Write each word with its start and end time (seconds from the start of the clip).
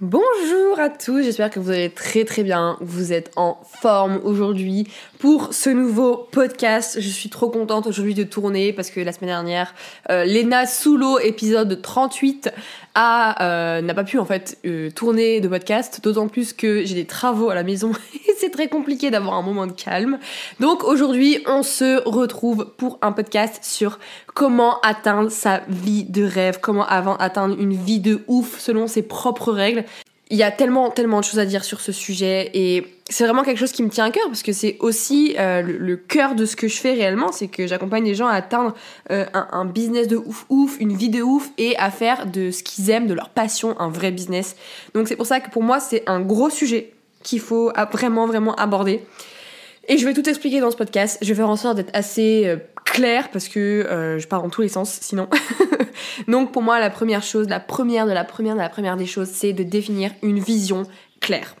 Bonjour 0.00 0.78
à 0.78 0.90
tous, 0.90 1.24
j'espère 1.24 1.50
que 1.50 1.58
vous 1.58 1.70
allez 1.70 1.90
très 1.90 2.24
très 2.24 2.44
bien, 2.44 2.76
vous 2.80 3.12
êtes 3.12 3.32
en 3.34 3.58
forme 3.80 4.20
aujourd'hui 4.22 4.86
pour 5.18 5.52
ce 5.52 5.70
nouveau 5.70 6.28
podcast. 6.30 7.00
Je 7.00 7.08
suis 7.08 7.28
trop 7.28 7.50
contente 7.50 7.88
aujourd'hui 7.88 8.14
de 8.14 8.22
tourner 8.22 8.72
parce 8.72 8.90
que 8.90 9.00
la 9.00 9.10
semaine 9.10 9.30
dernière, 9.30 9.74
euh, 10.10 10.24
Lena 10.24 10.66
Soulo, 10.66 11.18
épisode 11.18 11.82
38, 11.82 12.52
a 12.94 13.44
euh, 13.44 13.80
n'a 13.80 13.94
pas 13.94 14.04
pu 14.04 14.18
en 14.18 14.24
fait 14.24 14.58
euh, 14.66 14.90
tourner 14.90 15.40
de 15.40 15.48
podcast, 15.48 16.00
d'autant 16.02 16.28
plus 16.28 16.52
que 16.52 16.84
j'ai 16.84 16.94
des 16.94 17.04
travaux 17.04 17.50
à 17.50 17.54
la 17.54 17.62
maison 17.62 17.92
et 18.14 18.32
c'est 18.38 18.50
très 18.50 18.68
compliqué 18.68 19.10
d'avoir 19.10 19.34
un 19.34 19.42
moment 19.42 19.66
de 19.66 19.72
calme. 19.72 20.18
Donc 20.60 20.84
aujourd'hui, 20.84 21.42
on 21.46 21.62
se 21.62 22.02
retrouve 22.08 22.72
pour 22.76 22.98
un 23.02 23.12
podcast 23.12 23.60
sur 23.62 23.98
comment 24.34 24.80
atteindre 24.80 25.30
sa 25.30 25.62
vie 25.68 26.04
de 26.04 26.22
rêve, 26.24 26.58
comment 26.60 26.86
avant 26.86 27.16
atteindre 27.16 27.56
une 27.58 27.74
vie 27.74 28.00
de 28.00 28.22
ouf 28.28 28.58
selon 28.58 28.86
ses 28.86 29.02
propres 29.02 29.52
règles. 29.52 29.84
Il 30.30 30.36
y 30.36 30.42
a 30.42 30.50
tellement, 30.50 30.90
tellement 30.90 31.20
de 31.20 31.24
choses 31.24 31.38
à 31.38 31.46
dire 31.46 31.64
sur 31.64 31.80
ce 31.80 31.90
sujet 31.90 32.50
et 32.52 32.86
c'est 33.08 33.24
vraiment 33.24 33.42
quelque 33.42 33.58
chose 33.58 33.72
qui 33.72 33.82
me 33.82 33.88
tient 33.88 34.04
à 34.04 34.10
cœur 34.10 34.26
parce 34.26 34.42
que 34.42 34.52
c'est 34.52 34.76
aussi 34.80 35.34
euh, 35.38 35.62
le, 35.62 35.96
cœur 35.96 36.34
de 36.34 36.44
ce 36.44 36.54
que 36.54 36.68
je 36.68 36.76
fais 36.78 36.92
réellement, 36.92 37.32
c'est 37.32 37.48
que 37.48 37.66
j'accompagne 37.66 38.04
les 38.04 38.14
gens 38.14 38.26
à 38.26 38.34
atteindre 38.34 38.74
euh, 39.10 39.24
un, 39.32 39.48
un, 39.52 39.64
business 39.64 40.06
de 40.06 40.16
ouf 40.16 40.44
ouf, 40.50 40.76
une 40.80 40.94
vie 40.94 41.08
de 41.08 41.22
ouf 41.22 41.48
et 41.56 41.76
à 41.78 41.90
faire 41.90 42.26
de 42.26 42.50
ce 42.50 42.62
qu'ils 42.62 42.90
aiment, 42.90 43.06
de 43.06 43.14
leur 43.14 43.30
passion, 43.30 43.80
un 43.80 43.88
vrai 43.88 44.10
business. 44.10 44.56
Donc 44.94 45.08
c'est 45.08 45.16
pour 45.16 45.26
ça 45.26 45.40
que 45.40 45.50
pour 45.50 45.62
moi 45.62 45.80
c'est 45.80 46.02
un 46.06 46.20
gros 46.20 46.50
sujet 46.50 46.92
qu'il 47.22 47.40
faut 47.40 47.72
vraiment 47.92 48.26
vraiment 48.26 48.54
aborder. 48.56 49.02
Et 49.90 49.96
je 49.96 50.04
vais 50.04 50.12
tout 50.12 50.28
expliquer 50.28 50.60
dans 50.60 50.70
ce 50.70 50.76
podcast. 50.76 51.18
Je 51.22 51.28
vais 51.28 51.34
faire 51.34 51.48
en 51.48 51.56
sorte 51.56 51.78
d'être 51.78 51.94
assez 51.94 52.42
euh, 52.46 52.56
clair 52.84 53.30
parce 53.30 53.48
que 53.48 53.58
euh, 53.58 54.18
je 54.18 54.28
pars 54.28 54.42
dans 54.42 54.50
tous 54.50 54.60
les 54.60 54.68
sens 54.68 54.98
sinon. 55.00 55.28
Donc 56.28 56.52
pour 56.52 56.62
moi, 56.62 56.78
la 56.78 56.90
première 56.90 57.22
chose, 57.22 57.48
la 57.48 57.58
première 57.58 58.06
de 58.06 58.12
la 58.12 58.24
première 58.24 58.54
de 58.54 58.60
la 58.60 58.68
première 58.68 58.98
des 58.98 59.06
choses, 59.06 59.28
c'est 59.28 59.54
de 59.54 59.62
définir 59.62 60.10
une 60.22 60.40
vision 60.40 60.82
claire. 61.20 61.56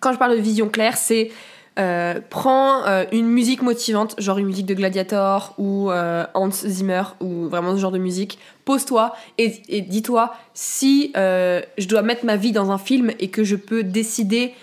Quand 0.00 0.12
je 0.12 0.18
parle 0.18 0.36
de 0.36 0.40
vision 0.40 0.68
claire, 0.68 0.96
c'est 0.96 1.30
euh, 1.78 2.20
prends 2.28 2.82
une 3.12 3.28
musique 3.28 3.62
motivante, 3.62 4.16
genre 4.18 4.38
une 4.38 4.46
musique 4.46 4.66
de 4.66 4.74
Gladiator 4.74 5.54
ou 5.58 5.90
Hans 5.90 6.50
Zimmer 6.50 7.02
ou 7.20 7.48
vraiment 7.48 7.76
ce 7.76 7.80
genre 7.80 7.92
de 7.92 7.98
musique. 7.98 8.40
Pose-toi 8.64 9.14
et, 9.38 9.62
et 9.68 9.80
dis-toi 9.80 10.34
si 10.54 11.12
je 11.14 11.86
dois 11.86 12.02
mettre 12.02 12.24
ma 12.24 12.34
vie 12.34 12.50
dans 12.50 12.72
un 12.72 12.78
film 12.78 13.12
et 13.20 13.28
que 13.28 13.44
je 13.44 13.54
peux 13.54 13.84
décider 13.84 14.54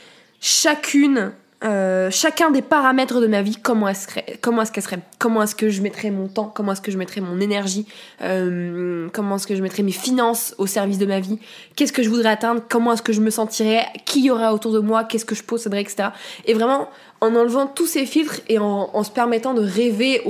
chacune 0.41 1.31
euh, 1.63 2.11
chacun 2.11 2.51
des 2.51 2.61
paramètres 2.61 3.21
de 3.21 3.27
ma 3.27 3.41
vie, 3.41 3.55
comment 3.55 3.87
est-ce 3.87 4.07
qu'elle 4.07 4.83
serait, 4.83 4.99
comment 5.19 5.41
est-ce 5.41 5.55
que 5.55 5.69
je 5.69 5.81
mettrais 5.81 6.11
mon 6.11 6.27
temps, 6.27 6.51
comment 6.53 6.73
est-ce 6.73 6.81
que 6.81 6.91
je 6.91 6.97
mettrais 6.97 7.21
mon 7.21 7.39
énergie, 7.39 7.87
euh, 8.21 9.07
comment 9.13 9.37
est-ce 9.37 9.47
que 9.47 9.55
je 9.55 9.61
mettrais 9.61 9.81
mes 9.81 9.93
finances 9.93 10.53
au 10.57 10.67
service 10.67 10.97
de 10.97 11.05
ma 11.05 11.21
vie, 11.21 11.39
qu'est-ce 11.75 11.93
que 11.93 12.03
je 12.03 12.09
voudrais 12.09 12.29
atteindre, 12.29 12.61
comment 12.67 12.93
est-ce 12.93 13.01
que 13.01 13.13
je 13.13 13.21
me 13.21 13.29
sentirais, 13.29 13.85
qui 14.05 14.21
y 14.21 14.31
aura 14.31 14.53
autour 14.53 14.73
de 14.73 14.79
moi, 14.79 15.05
qu'est-ce 15.05 15.25
que 15.25 15.33
je 15.33 15.43
posséderais, 15.43 15.81
etc. 15.81 16.09
Et 16.45 16.53
vraiment 16.53 16.89
en 17.21 17.33
enlevant 17.33 17.67
tous 17.67 17.87
ces 17.87 18.05
filtres 18.05 18.41
et 18.49 18.59
en, 18.59 19.03
se 19.03 19.11
permettant 19.11 19.53
de 19.53 19.61
rêver 19.61 20.21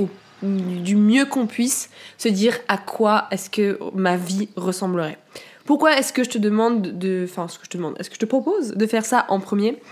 du 0.42 0.94
mieux 0.94 1.24
qu'on 1.24 1.46
puisse, 1.46 1.90
se 2.18 2.28
dire 2.28 2.56
à 2.68 2.78
quoi 2.78 3.26
est-ce 3.32 3.50
que 3.50 3.80
ma 3.94 4.16
vie 4.16 4.48
ressemblerait. 4.54 5.18
Pourquoi 5.66 5.98
est-ce 5.98 6.12
que 6.12 6.22
je 6.22 6.30
te 6.30 6.38
demande 6.38 6.82
de, 6.96 7.26
enfin 7.28 7.48
ce 7.48 7.58
que 7.58 7.64
je 7.64 7.70
te 7.70 7.76
demande, 7.76 7.96
est-ce 7.98 8.08
que 8.08 8.14
je 8.14 8.20
te 8.20 8.26
propose 8.26 8.70
de 8.70 8.86
faire 8.86 9.04
ça 9.04 9.26
en 9.28 9.40
premier? 9.40 9.82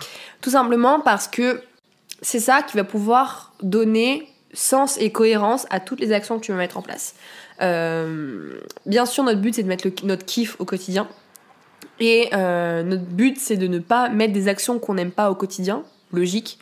Tout 0.44 0.50
simplement 0.50 1.00
parce 1.00 1.26
que 1.26 1.62
c'est 2.20 2.38
ça 2.38 2.60
qui 2.60 2.76
va 2.76 2.84
pouvoir 2.84 3.54
donner 3.62 4.28
sens 4.52 4.98
et 5.00 5.10
cohérence 5.10 5.66
à 5.70 5.80
toutes 5.80 6.00
les 6.00 6.12
actions 6.12 6.38
que 6.38 6.44
tu 6.44 6.52
vas 6.52 6.58
mettre 6.58 6.76
en 6.76 6.82
place. 6.82 7.14
Euh, 7.62 8.60
bien 8.84 9.06
sûr, 9.06 9.24
notre 9.24 9.40
but 9.40 9.54
c'est 9.54 9.62
de 9.62 9.68
mettre 9.68 9.88
notre 10.04 10.26
kiff 10.26 10.60
au 10.60 10.66
quotidien. 10.66 11.08
Et 11.98 12.28
euh, 12.34 12.82
notre 12.82 13.04
but 13.04 13.38
c'est 13.40 13.56
de 13.56 13.66
ne 13.66 13.78
pas 13.78 14.10
mettre 14.10 14.34
des 14.34 14.46
actions 14.46 14.78
qu'on 14.78 14.92
n'aime 14.92 15.12
pas 15.12 15.30
au 15.30 15.34
quotidien, 15.34 15.82
logique. 16.12 16.58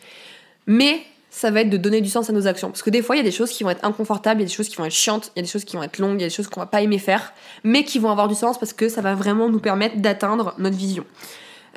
Mais 0.65 1.01
ça 1.29 1.51
va 1.51 1.59
être 1.59 1.69
de 1.69 1.75
donner 1.75 1.99
du 1.99 2.09
sens 2.09 2.29
à 2.29 2.31
nos 2.31 2.47
actions. 2.47 2.69
Parce 2.69 2.83
que 2.83 2.89
des 2.89 3.01
fois, 3.01 3.17
il 3.17 3.19
y 3.19 3.21
a 3.21 3.25
des 3.25 3.31
choses 3.31 3.49
qui 3.49 3.65
vont 3.65 3.69
être 3.71 3.83
inconfortables, 3.83 4.39
il 4.39 4.43
y 4.43 4.45
a 4.45 4.47
des 4.47 4.53
choses 4.53 4.69
qui 4.69 4.77
vont 4.77 4.85
être 4.85 4.93
chiantes, 4.93 5.33
il 5.35 5.39
y 5.39 5.41
a 5.41 5.43
des 5.43 5.51
choses 5.51 5.65
qui 5.65 5.75
vont 5.75 5.83
être 5.83 5.97
longues, 5.97 6.19
il 6.19 6.21
y 6.21 6.25
a 6.25 6.29
des 6.29 6.33
choses 6.33 6.47
qu'on 6.47 6.61
va 6.61 6.67
pas 6.67 6.81
aimer 6.81 6.99
faire, 6.99 7.33
mais 7.65 7.83
qui 7.83 7.99
vont 7.99 8.11
avoir 8.11 8.29
du 8.29 8.35
sens 8.35 8.57
parce 8.57 8.71
que 8.71 8.87
ça 8.87 9.01
va 9.01 9.13
vraiment 9.13 9.49
nous 9.49 9.59
permettre 9.59 9.97
d'atteindre 9.97 10.53
notre 10.57 10.77
vision. 10.77 11.05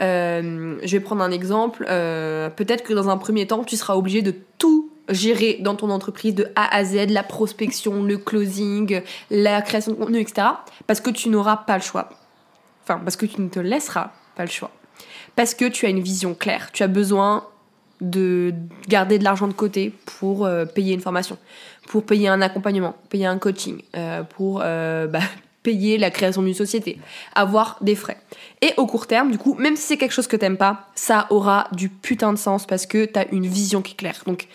Euh, 0.00 0.78
je 0.82 0.92
vais 0.92 1.00
prendre 1.00 1.22
un 1.22 1.30
exemple. 1.30 1.86
Euh, 1.88 2.50
peut-être 2.50 2.84
que 2.84 2.92
dans 2.92 3.08
un 3.08 3.16
premier 3.16 3.46
temps, 3.46 3.64
tu 3.64 3.76
seras 3.76 3.94
obligé 3.94 4.22
de 4.22 4.34
tout 4.58 4.90
gérer 5.08 5.58
dans 5.60 5.76
ton 5.76 5.90
entreprise 5.90 6.34
de 6.34 6.48
A 6.56 6.74
à 6.74 6.84
Z, 6.84 7.10
la 7.10 7.22
prospection, 7.22 8.02
le 8.02 8.18
closing, 8.18 9.02
la 9.30 9.62
création 9.62 9.92
de 9.92 9.96
contenu, 9.96 10.20
etc. 10.20 10.48
Parce 10.86 11.00
que 11.00 11.10
tu 11.10 11.28
n'auras 11.28 11.58
pas 11.58 11.76
le 11.76 11.82
choix. 11.82 12.10
Enfin, 12.82 13.00
parce 13.02 13.16
que 13.16 13.26
tu 13.26 13.40
ne 13.40 13.48
te 13.48 13.60
laisseras 13.60 14.10
pas 14.34 14.44
le 14.44 14.50
choix. 14.50 14.70
Parce 15.34 15.54
que 15.54 15.66
tu 15.66 15.86
as 15.86 15.90
une 15.90 16.00
vision 16.00 16.34
claire. 16.34 16.70
Tu 16.72 16.82
as 16.82 16.88
besoin 16.88 17.46
de 18.00 18.52
garder 18.88 19.18
de 19.18 19.24
l'argent 19.24 19.48
de 19.48 19.54
côté 19.54 19.94
pour 20.18 20.44
euh, 20.44 20.66
payer 20.66 20.92
une 20.92 21.00
formation, 21.00 21.38
pour 21.88 22.04
payer 22.04 22.28
un 22.28 22.42
accompagnement, 22.42 22.94
payer 23.08 23.26
un 23.26 23.38
coaching, 23.38 23.80
pour 24.30 24.58
bah, 24.60 25.20
payer 25.66 25.99
la 25.99 26.12
création 26.12 26.43
d'une 26.44 26.54
société, 26.54 27.00
avoir 27.34 27.77
des 27.81 27.97
frais. 27.97 28.19
Et 28.62 28.72
au 28.77 28.87
court 28.87 29.09
terme, 29.09 29.32
du 29.32 29.38
coup, 29.38 29.54
même 29.54 29.75
si 29.75 29.82
c'est 29.82 29.97
quelque 29.97 30.12
chose 30.12 30.28
que 30.28 30.37
t'aimes 30.37 30.56
pas, 30.56 30.87
ça 30.94 31.27
aura 31.31 31.66
du 31.72 31.88
putain 31.88 32.32
de 32.32 32.38
sens 32.38 32.66
parce 32.66 32.87
que 32.87 33.04
t'as 33.04 33.25
une 33.32 33.49
vision 33.49 33.82
qui 33.82 33.94
est 33.94 33.97
claire. 33.97 34.22
Donc, 34.27 34.47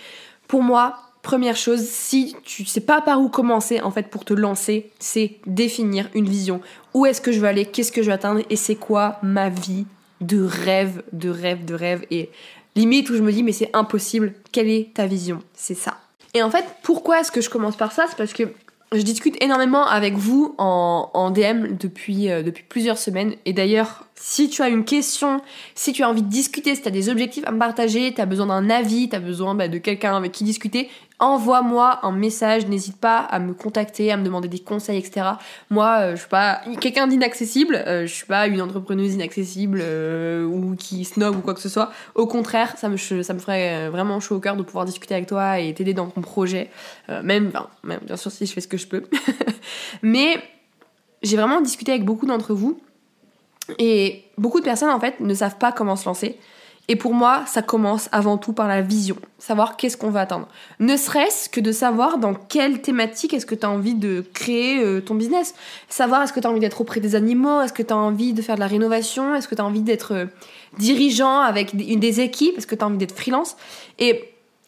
pour 0.48 0.64
moi, 0.64 0.96
première 1.22 1.58
chose, 1.58 1.82
si 1.82 2.34
tu 2.46 2.64
sais 2.64 2.80
pas 2.80 3.02
par 3.02 3.20
où 3.20 3.28
commencer, 3.28 3.82
en 3.82 3.92
fait, 3.92 4.08
pour 4.08 4.24
te 4.24 4.34
lancer, 4.34 4.90
c'est 5.00 5.36
définir 5.46 6.08
une 6.14 6.30
vision. 6.30 6.62
Où 6.94 7.06
est-ce 7.06 7.20
que 7.20 7.34
je 7.34 7.42
veux 7.42 7.48
aller? 7.50 7.66
Qu'est-ce 7.66 7.92
que 7.92 8.02
je 8.02 8.08
veux 8.08 8.14
atteindre? 8.14 8.42
Et 8.50 8.56
c'est 8.56 8.76
quoi 8.76 9.18
ma 9.22 9.50
vie 9.50 9.86
de 10.22 10.42
rêve, 10.42 11.04
de 11.12 11.30
rêve, 11.30 11.66
de 11.66 11.74
rêve? 11.74 12.06
Et 12.10 12.30
limite 12.78 13.10
où 13.10 13.18
je 13.18 13.22
me 13.22 13.34
dis, 13.34 13.44
mais 13.44 13.52
c'est 13.52 13.70
impossible. 13.74 14.34
Quelle 14.54 14.70
est 14.70 14.94
ta 14.94 15.08
vision? 15.08 15.42
C'est 15.54 15.76
ça. 15.76 15.98
Et 16.34 16.42
en 16.42 16.50
fait, 16.50 16.64
pourquoi 16.84 17.20
est-ce 17.20 17.34
que 17.34 17.42
je 17.42 17.50
commence 17.50 17.76
par 17.76 17.92
ça? 17.92 18.06
C'est 18.08 18.16
parce 18.16 18.32
que 18.32 18.44
je 18.94 19.04
discute 19.04 19.42
énormément 19.42 19.86
avec 19.86 20.16
vous 20.16 20.54
en, 20.58 21.32
DM 21.32 21.78
depuis, 21.80 22.30
euh, 22.30 22.44
depuis 22.44 22.66
plusieurs 22.68 22.98
semaines. 22.98 23.36
Et 23.46 23.54
d'ailleurs, 23.54 24.06
si 24.16 24.50
tu 24.50 24.62
as 24.62 24.68
une 24.68 24.84
question, 24.84 25.42
si 25.76 25.94
tu 25.94 26.04
as 26.04 26.10
envie 26.10 26.22
de 26.22 26.28
discuter, 26.30 26.76
si 26.76 26.82
tu 26.82 26.88
as 26.90 26.92
des 26.92 27.08
objectifs 27.08 27.46
à 27.48 27.52
me 27.52 27.60
partager, 27.60 28.14
tu 28.14 28.20
as 28.20 28.26
besoin 28.26 28.48
d'un 28.48 28.70
avis, 28.70 29.08
tu 29.08 29.16
as 29.16 29.22
besoin 29.22 29.56
bah, 29.56 29.70
de 29.70 29.78
quelqu'un 29.78 30.18
avec 30.18 30.34
qui 30.34 30.44
discuter, 30.44 30.90
envoie-moi 31.22 32.00
un 32.02 32.12
message, 32.12 32.68
n'hésite 32.68 32.98
pas 32.98 33.20
à 33.20 33.40
me 33.40 33.54
contacter, 33.54 34.12
à 34.12 34.18
me 34.18 34.26
demander 34.26 34.48
des 34.48 34.60
conseils, 34.60 34.98
etc. 34.98 35.28
Moi, 35.70 35.98
euh, 36.00 36.12
je 36.16 36.22
suis 36.22 36.30
pas 36.30 36.62
quelqu'un 36.82 37.06
d'inaccessible, 37.06 37.76
euh, 37.76 38.08
je 38.08 38.14
suis 38.14 38.26
pas 38.26 38.48
une 38.48 38.60
entrepreneuse 38.60 39.14
inaccessible 39.14 39.80
euh, 39.84 40.44
ou 40.44 40.76
qui 40.76 41.06
snob 41.06 41.38
ou 41.38 41.42
quoi 41.42 41.54
que 41.54 41.62
ce 41.62 41.70
soit. 41.70 41.92
Au 42.16 42.26
contraire, 42.26 42.76
ça 42.76 42.90
me, 42.90 42.98
ça 42.98 43.34
me 43.34 43.40
ferait 43.40 43.90
vraiment 43.90 44.20
chaud 44.20 44.38
au 44.38 44.40
cœur 44.40 44.58
de 44.58 44.64
pouvoir 44.64 44.86
discuter 44.86 45.14
avec 45.14 45.28
toi 45.28 45.60
et 45.60 45.74
t'aider 45.76 45.94
dans 45.94 46.08
ton 46.08 46.22
projet, 46.22 46.72
même, 47.08 47.52
même 47.84 48.00
bien 48.02 48.18
sûr 48.18 48.32
si 48.32 48.48
je 48.48 48.54
fais 48.54 48.62
ce 48.62 48.68
que 48.68 48.78
je 48.78 48.88
peux. 48.88 49.04
Mais 50.02 50.42
j'ai 51.22 51.38
vraiment 51.38 51.62
discuté 51.62 51.92
avec 51.92 52.04
beaucoup 52.04 52.26
d'entre 52.26 52.56
vous 52.56 52.82
et 53.78 54.24
beaucoup 54.40 54.60
de 54.60 54.66
personnes 54.66 54.90
en 54.90 55.00
fait 55.00 55.20
ne 55.20 55.34
savent 55.36 55.60
pas 55.60 55.72
comment 55.72 55.96
se 55.96 56.06
lancer. 56.06 56.40
Et 56.92 56.98
pour 56.98 57.14
moi, 57.14 57.46
ça 57.48 57.62
commence 57.62 58.10
avant 58.12 58.38
tout 58.38 58.52
par 58.52 58.68
la 58.68 58.82
vision, 58.82 59.16
savoir 59.40 59.78
qu'est-ce 59.78 59.96
qu'on 59.96 60.10
va 60.10 60.20
atteindre. 60.20 60.50
Ne 60.82 60.98
serait-ce 60.98 61.48
que 61.48 61.62
de 61.62 61.72
savoir 61.72 62.18
dans 62.18 62.34
quelle 62.34 62.82
thématique 62.82 63.34
est-ce 63.34 63.46
que 63.46 63.56
tu 63.56 63.66
as 63.66 63.70
envie 63.70 63.94
de 63.94 64.26
créer 64.34 64.84
euh, 64.84 65.00
ton 65.00 65.16
business. 65.16 65.56
Savoir 65.88 66.22
est-ce 66.22 66.34
que 66.34 66.42
tu 66.42 66.48
as 66.48 66.50
envie 66.50 66.60
d'être 66.60 66.82
auprès 66.82 67.00
des 67.00 67.16
animaux, 67.16 67.62
est-ce 67.62 67.72
que 67.72 67.82
tu 67.82 67.94
as 67.94 67.98
envie 67.98 68.34
de 68.34 68.42
faire 68.42 68.56
de 68.56 68.60
la 68.60 68.68
rénovation, 68.68 69.34
est-ce 69.34 69.48
que 69.48 69.56
tu 69.56 69.62
as 69.62 69.66
envie 69.66 69.84
d'être 69.84 70.14
euh, 70.14 70.26
dirigeant 70.80 71.40
avec 71.40 71.78
des, 71.78 71.96
des 71.96 72.20
équipes, 72.20 72.58
est-ce 72.58 72.68
que 72.68 72.76
tu 72.76 72.84
as 72.84 72.88
envie 72.88 72.98
d'être 72.98 73.16
freelance. 73.16 73.56
Et 73.98 74.26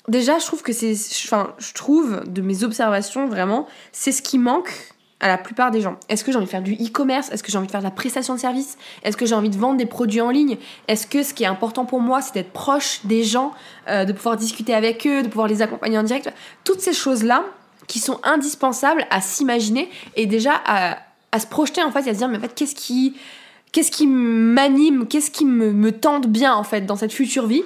déjà, 0.07 0.39
je 0.39 0.45
trouve 0.45 0.61
que 0.61 0.71
c'est... 0.71 0.95
Enfin, 1.25 1.53
je 1.57 1.73
trouve, 1.73 2.23
de 2.25 2.41
mes 2.41 2.63
observations, 2.63 3.27
vraiment, 3.27 3.67
c'est 3.91 4.13
ce 4.13 4.21
qui 4.21 4.37
manque 4.37 4.92
à 5.23 5.29
la 5.29 5.37
plupart 5.37 5.71
des 5.71 5.79
gens. 5.79 5.95
Est-ce 6.09 6.25
que 6.25 6.33
j'ai 6.33 6.37
envie 6.37 6.47
de 6.47 6.51
faire 6.51 6.61
du 6.61 6.73
e-commerce? 6.73 7.31
Est-ce 7.31 7.41
que 7.41 7.49
j'ai 7.49 7.57
envie 7.57 7.67
de 7.67 7.71
faire 7.71 7.79
de 7.79 7.85
la 7.85 7.91
prestation 7.91 8.35
de 8.35 8.39
service? 8.39 8.77
Est-ce 9.03 9.15
que 9.15 9.25
j'ai 9.25 9.33
envie 9.33 9.49
de 9.49 9.57
vendre 9.57 9.77
des 9.77 9.85
produits 9.85 10.19
en 10.19 10.29
ligne? 10.29 10.57
Est-ce 10.89 11.07
que 11.07 11.23
ce 11.23 11.33
qui 11.33 11.43
est 11.43 11.47
important 11.47 11.85
pour 11.85 12.01
moi, 12.01 12.21
c'est 12.21 12.33
d'être 12.33 12.51
proche 12.51 12.99
des 13.05 13.23
gens, 13.23 13.53
euh, 13.87 14.03
de 14.03 14.11
pouvoir 14.11 14.35
discuter 14.35 14.73
avec 14.73 15.07
eux, 15.07 15.23
de 15.23 15.29
pouvoir 15.29 15.47
les 15.47 15.61
accompagner 15.61 15.97
en 15.97 16.03
direct? 16.03 16.29
Toutes 16.65 16.81
ces 16.81 16.91
choses-là 16.91 17.45
qui 17.87 17.99
sont 17.99 18.19
indispensables 18.23 19.05
à 19.11 19.21
s'imaginer 19.21 19.89
et 20.17 20.25
déjà 20.25 20.61
à, 20.65 20.97
se 21.39 21.47
projeter 21.47 21.81
en 21.81 21.91
fait 21.91 21.99
à 21.99 22.13
se 22.13 22.17
dire 22.17 22.27
mais 22.27 22.37
en 22.37 22.41
fait 22.41 22.53
qu'est-ce 22.53 22.75
qui 22.75 23.15
qu'est-ce 23.71 23.91
qui 23.91 24.07
m'anime, 24.07 25.07
qu'est-ce 25.07 25.31
qui 25.31 25.45
me, 25.45 25.71
me 25.71 25.93
tente 25.93 26.27
bien 26.27 26.53
en 26.53 26.63
fait 26.63 26.81
dans 26.81 26.97
cette 26.97 27.13
future 27.13 27.47
vie? 27.47 27.63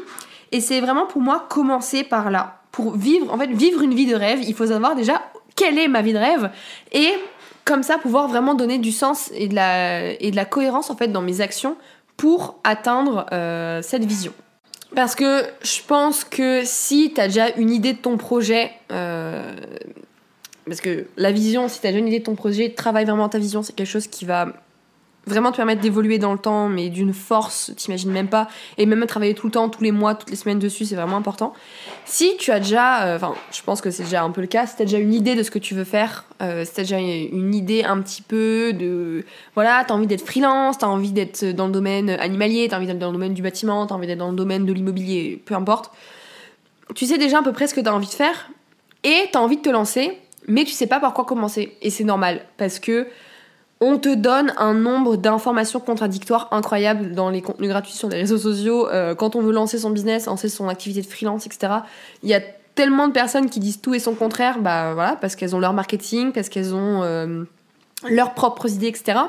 Et 0.51 0.61
c'est 0.61 0.79
vraiment 0.79 1.07
pour 1.07 1.21
moi 1.21 1.47
commencer 1.49 2.03
par 2.03 2.29
là. 2.29 2.61
Pour 2.71 2.95
vivre, 2.95 3.33
en 3.33 3.37
fait, 3.39 3.47
vivre 3.47 3.81
une 3.81 3.95
vie 3.95 4.05
de 4.05 4.15
rêve, 4.15 4.43
il 4.43 4.53
faut 4.53 4.67
savoir 4.67 4.95
déjà 4.95 5.23
quelle 5.55 5.79
est 5.79 5.87
ma 5.87 6.01
vie 6.01 6.13
de 6.13 6.19
rêve 6.19 6.51
et 6.93 7.11
comme 7.67 7.83
ça 7.83 7.97
pouvoir 7.97 8.29
vraiment 8.29 8.55
donner 8.55 8.79
du 8.79 8.93
sens 8.93 9.29
et 9.35 9.49
de 9.49 9.53
la, 9.53 10.13
et 10.21 10.31
de 10.31 10.35
la 10.37 10.45
cohérence 10.45 10.89
en 10.89 10.95
fait 10.95 11.09
dans 11.09 11.21
mes 11.21 11.41
actions 11.41 11.75
pour 12.15 12.59
atteindre 12.63 13.25
euh, 13.33 13.81
cette 13.83 14.05
vision. 14.05 14.33
Parce 14.95 15.15
que 15.15 15.43
je 15.61 15.81
pense 15.85 16.23
que 16.23 16.61
si 16.63 17.11
tu 17.13 17.19
as 17.19 17.27
déjà 17.27 17.49
une 17.57 17.69
idée 17.69 17.91
de 17.91 17.97
ton 17.97 18.15
projet, 18.15 18.71
euh, 18.91 19.53
parce 20.65 20.79
que 20.79 21.07
la 21.17 21.33
vision, 21.33 21.67
si 21.67 21.81
tu 21.81 21.87
as 21.87 21.91
déjà 21.91 21.99
une 21.99 22.07
idée 22.07 22.19
de 22.19 22.23
ton 22.23 22.35
projet, 22.35 22.69
travaille 22.69 23.05
vraiment 23.05 23.27
ta 23.27 23.37
vision, 23.37 23.61
c'est 23.63 23.75
quelque 23.75 23.85
chose 23.85 24.07
qui 24.07 24.23
va 24.23 24.47
vraiment 25.27 25.51
te 25.51 25.57
permettre 25.57 25.81
d'évoluer 25.81 26.17
dans 26.17 26.33
le 26.33 26.39
temps, 26.39 26.69
mais 26.69 26.89
d'une 26.89 27.13
force, 27.13 27.71
t'imagines 27.75 28.11
même 28.11 28.27
pas. 28.27 28.47
Et 28.77 28.85
même 28.85 29.05
travailler 29.05 29.33
tout 29.33 29.47
le 29.47 29.51
temps, 29.51 29.69
tous 29.69 29.83
les 29.83 29.91
mois, 29.91 30.15
toutes 30.15 30.29
les 30.29 30.35
semaines 30.35 30.59
dessus, 30.59 30.85
c'est 30.85 30.95
vraiment 30.95 31.17
important. 31.17 31.53
Si 32.05 32.37
tu 32.37 32.51
as 32.51 32.59
déjà, 32.59 33.05
euh, 33.05 33.15
enfin, 33.17 33.33
je 33.51 33.61
pense 33.61 33.81
que 33.81 33.91
c'est 33.91 34.03
déjà 34.03 34.23
un 34.23 34.31
peu 34.31 34.41
le 34.41 34.47
cas, 34.47 34.65
si 34.65 34.75
tu 34.75 34.81
as 34.81 34.85
déjà 34.85 34.97
une 34.97 35.13
idée 35.13 35.35
de 35.35 35.43
ce 35.43 35.51
que 35.51 35.59
tu 35.59 35.73
veux 35.73 35.83
faire, 35.83 36.25
euh, 36.41 36.65
si 36.65 36.73
tu 36.73 36.79
as 36.79 36.83
déjà 36.83 36.99
une 36.99 37.53
idée 37.53 37.83
un 37.83 38.01
petit 38.01 38.21
peu 38.21 38.73
de. 38.73 39.25
Voilà, 39.55 39.83
tu 39.85 39.93
as 39.93 39.95
envie 39.95 40.07
d'être 40.07 40.25
freelance, 40.25 40.77
tu 40.77 40.85
as 40.85 40.89
envie 40.89 41.11
d'être 41.11 41.45
dans 41.45 41.67
le 41.67 41.73
domaine 41.73 42.09
animalier, 42.09 42.67
tu 42.67 42.73
as 42.73 42.77
envie 42.77 42.87
d'être 42.87 42.99
dans 42.99 43.07
le 43.07 43.13
domaine 43.13 43.33
du 43.33 43.41
bâtiment, 43.41 43.87
tu 43.87 43.93
as 43.93 43.95
envie 43.95 44.07
d'être 44.07 44.19
dans 44.19 44.31
le 44.31 44.35
domaine 44.35 44.65
de 44.65 44.73
l'immobilier, 44.73 45.41
peu 45.45 45.55
importe. 45.55 45.91
Tu 46.95 47.05
sais 47.05 47.17
déjà 47.17 47.39
à 47.39 47.43
peu 47.43 47.51
près 47.51 47.67
ce 47.67 47.73
que 47.73 47.81
tu 47.81 47.87
as 47.87 47.93
envie 47.93 48.07
de 48.07 48.13
faire 48.13 48.49
et 49.03 49.25
tu 49.31 49.37
as 49.37 49.41
envie 49.41 49.57
de 49.57 49.61
te 49.61 49.69
lancer, 49.69 50.17
mais 50.47 50.63
tu 50.63 50.71
sais 50.71 50.87
pas 50.87 50.99
par 50.99 51.13
quoi 51.13 51.25
commencer. 51.25 51.75
Et 51.81 51.89
c'est 51.89 52.03
normal, 52.03 52.41
parce 52.57 52.79
que 52.79 53.07
on 53.79 53.97
te 53.99 54.13
donne 54.13 54.53
un 54.57 54.73
nombre 54.73 55.17
d'informations 55.17 55.79
contradictoires 55.79 56.47
incroyables 56.51 57.13
dans 57.13 57.29
les 57.29 57.41
contenus 57.41 57.69
gratuits 57.69 57.93
sur 57.93 58.09
les 58.09 58.17
réseaux 58.17 58.37
sociaux. 58.37 58.89
Euh, 58.89 59.13
quand 59.13 59.35
on 59.35 59.41
veut 59.41 59.51
lancer 59.51 59.77
son 59.77 59.91
business, 59.91 60.25
lancer 60.25 60.49
son 60.49 60.67
activité 60.67 61.01
de 61.01 61.07
freelance, 61.07 61.45
etc. 61.45 61.73
Il 62.23 62.29
y 62.29 62.33
a 62.33 62.41
tellement 62.73 63.07
de 63.07 63.13
personnes 63.13 63.49
qui 63.49 63.59
disent 63.59 63.81
tout 63.81 63.93
et 63.93 63.99
son 63.99 64.13
contraire, 64.15 64.59
bah 64.59 64.93
voilà, 64.93 65.15
parce 65.15 65.35
qu'elles 65.35 65.55
ont 65.55 65.59
leur 65.59 65.73
marketing, 65.73 66.31
parce 66.31 66.49
qu'elles 66.49 66.73
ont 66.73 67.03
euh, 67.03 67.43
leurs 68.09 68.33
propres 68.33 68.71
idées, 68.71 68.87
etc. 68.87 69.19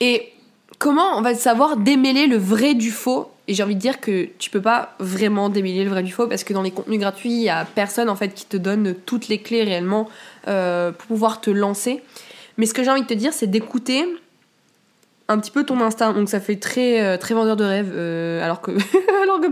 Et 0.00 0.32
comment 0.78 1.16
on 1.16 1.22
va 1.22 1.34
savoir 1.34 1.76
démêler 1.76 2.26
le 2.26 2.36
vrai 2.36 2.74
du 2.74 2.90
faux? 2.90 3.30
Et 3.48 3.54
j'ai 3.54 3.62
envie 3.62 3.76
de 3.76 3.80
dire 3.80 4.00
que 4.00 4.28
tu 4.38 4.50
peux 4.50 4.60
pas 4.60 4.94
vraiment 4.98 5.48
démêler 5.48 5.84
le 5.84 5.90
vrai 5.90 6.02
du 6.02 6.12
faux 6.12 6.26
parce 6.26 6.44
que 6.44 6.52
dans 6.52 6.62
les 6.62 6.72
contenus 6.72 6.98
gratuits, 6.98 7.30
il 7.30 7.42
y 7.42 7.48
a 7.48 7.64
personne 7.64 8.10
en 8.10 8.16
fait 8.16 8.30
qui 8.30 8.44
te 8.44 8.56
donne 8.56 8.94
toutes 9.06 9.28
les 9.28 9.38
clés 9.38 9.62
réellement 9.62 10.08
euh, 10.48 10.90
pour 10.92 11.06
pouvoir 11.06 11.40
te 11.40 11.50
lancer. 11.50 12.02
Mais 12.58 12.66
ce 12.66 12.74
que 12.74 12.82
j'ai 12.82 12.90
envie 12.90 13.02
de 13.02 13.06
te 13.06 13.14
dire, 13.14 13.32
c'est 13.32 13.46
d'écouter 13.46 14.06
un 15.28 15.38
petit 15.38 15.50
peu 15.50 15.64
ton 15.64 15.80
instinct. 15.80 16.12
Donc 16.12 16.28
ça 16.28 16.40
fait 16.40 16.56
très, 16.56 17.02
euh, 17.02 17.16
très 17.16 17.34
vendeur 17.34 17.56
de 17.56 17.64
rêve, 17.64 17.92
euh, 17.94 18.42
alors, 18.44 18.60
que, 18.60 18.72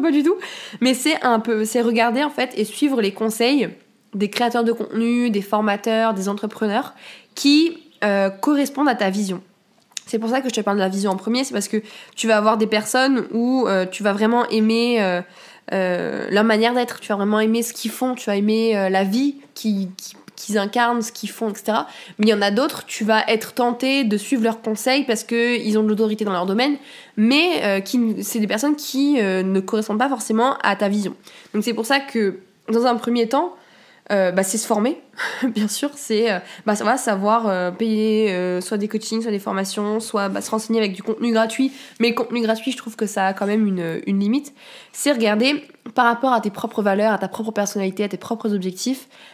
pas 0.01 0.11
du 0.11 0.23
tout. 0.23 0.37
Mais 0.81 0.95
c'est 0.95 1.21
un 1.23 1.41
peu, 1.41 1.65
c'est 1.65 1.81
regarder 1.81 2.23
en 2.23 2.31
fait 2.31 2.53
et 2.57 2.65
suivre 2.65 3.01
les 3.01 3.13
conseils 3.13 3.69
des 4.15 4.31
créateurs 4.31 4.63
de 4.63 4.73
contenu, 4.73 5.31
des 5.31 5.43
formateurs, 5.43 6.15
des 6.15 6.29
entrepreneurs 6.29 6.95
qui 7.35 7.79
euh, 8.05 8.31
correspondent 8.31 8.89
à 8.89 8.95
ta 8.95 9.11
vision. 9.11 9.43
C'est 10.07 10.19
pour 10.19 10.31
ça 10.31 10.41
que 10.41 10.49
je 10.49 10.55
te 10.55 10.61
parle 10.61 10.77
de 10.77 10.83
la 10.83 10.89
vision 10.89 11.11
en 11.11 11.17
premier, 11.17 11.43
c'est 11.45 11.55
parce 11.55 11.67
que 11.67 11.79
tu 12.15 12.29
vas 12.29 12.37
avoir 12.37 12.59
des 12.59 12.67
personnes 12.67 13.25
où 13.33 13.67
tu 13.91 14.03
vas 14.03 14.13
vraiment 14.13 14.47
aimer 14.51 15.23
leur 15.73 16.45
manière 16.45 16.75
d'être, 16.75 17.01
tu 17.01 17.09
vas 17.09 17.17
vraiment 17.17 17.41
aimer 17.41 17.63
ce 17.63 17.73
qu'ils 17.73 17.91
font, 17.91 18.15
tu 18.15 18.27
vas 18.27 18.37
aimer 18.37 18.91
la 18.91 19.03
vie 19.03 19.37
qui 19.55 19.89
qu'ils 20.37 20.59
incarnent, 20.59 21.03
ce 21.03 21.13
qu'ils 21.13 21.31
font, 21.31 21.51
etc. 21.51 21.79
Mais 22.19 22.27
il 22.27 22.31
y 22.31 22.35
en 22.35 22.43
a 22.43 22.51
d'autres, 22.51 22.85
tu 22.87 23.05
vas 23.05 23.25
être 23.29 23.53
tenté 23.53 24.05
de 24.05 24.17
suivre 24.17 24.43
leurs 24.43 24.63
conseils 24.63 25.05
parce 25.05 25.25
qu'ils 25.25 25.79
ont 25.79 25.83
de 25.83 25.89
l'autorité 25.89 26.25
dans 26.25 26.33
leur 26.33 26.47
domaine, 26.47 26.77
mais 27.17 27.63
euh, 27.63 27.81
qui, 27.81 28.23
c'est 28.23 28.41
des 28.41 28.47
personnes 28.47 28.77
qui 28.77 29.21
euh, 29.21 29.43
ne 29.43 29.61
correspondent 29.61 29.99
pas 29.99 30.09
forcément 30.09 30.57
à 30.63 30.77
ta 30.77 30.89
vision. 30.89 31.15
Donc 31.53 31.65
c'est 31.65 31.75
pour 31.75 31.87
ça 31.87 32.01
que, 32.01 32.39
dans 32.71 32.87
un 32.87 32.97
premier 32.97 33.29
temps, 33.29 33.55
euh, 34.13 34.33
bah, 34.33 34.43
c'est 34.43 34.59
se 34.59 34.67
former, 34.67 35.01
bien 35.45 35.69
sûr, 35.69 35.91
c'est 35.95 36.29
bah, 36.67 36.75
ça 36.75 36.85
va 36.85 36.97
savoir 36.97 37.75
payer 37.77 38.61
soit 38.61 38.77
des 38.77 38.89
coachings, 38.89 39.23
soit 39.23 39.31
des 39.31 39.39
formations, 39.39 40.01
soit 40.01 40.29
bah, 40.29 40.41
se 40.41 40.51
renseigner 40.51 40.81
avec 40.81 40.93
du 40.93 41.03
contenu 41.03 41.33
gratuit. 41.33 41.73
Mais 42.01 42.11
le 42.11 42.15
contenu 42.15 42.43
gratuit, 42.43 42.73
je 42.73 42.77
trouve 42.77 42.97
que 42.97 43.07
ça 43.07 43.29
a 43.29 43.33
quand 43.33 43.47
même 43.47 43.67
une, 43.67 44.03
une 44.07 44.21
limite. 44.21 44.53
C'est 44.93 45.13
regarder 45.13 45.65
par 45.95 46.07
rapport 46.07 46.33
à 46.33 46.41
tes 46.41 46.51
propres 46.51 46.83
valeurs, 46.83 47.13
à 47.13 47.19
ta 47.19 47.29
propre 47.29 47.53
personnalité, 47.53 48.05
à 48.05 48.09
tes 48.09 48.17
propres 48.17 48.55
objectifs, 48.55 49.09
euh, 49.09 49.34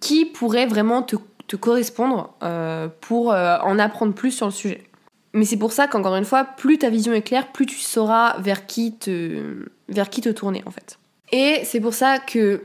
qui 0.00 0.24
pourrait 0.26 0.66
vraiment 0.66 1.02
te, 1.02 1.16
correspondre 1.56 2.34
euh, 2.42 2.88
pour 3.00 3.32
euh, 3.32 3.58
en 3.62 3.78
apprendre 3.78 4.14
plus 4.14 4.32
sur 4.32 4.46
le 4.46 4.52
sujet. 4.52 4.82
Mais 5.32 5.44
c'est 5.44 5.56
pour 5.56 5.72
ça 5.72 5.88
qu'encore 5.88 6.16
une 6.16 6.24
fois, 6.24 6.44
plus 6.44 6.78
ta 6.78 6.90
vision 6.90 7.12
est 7.12 7.22
claire, 7.22 7.52
plus 7.52 7.66
tu 7.66 7.78
sauras 7.78 8.38
vers 8.38 8.66
qui 8.66 8.94
te, 8.94 9.66
vers 9.88 10.10
qui 10.10 10.20
te 10.20 10.28
tourner 10.28 10.62
en 10.66 10.70
fait. 10.70 10.98
Et 11.32 11.60
c'est 11.64 11.80
pour 11.80 11.94
ça 11.94 12.18
que 12.18 12.64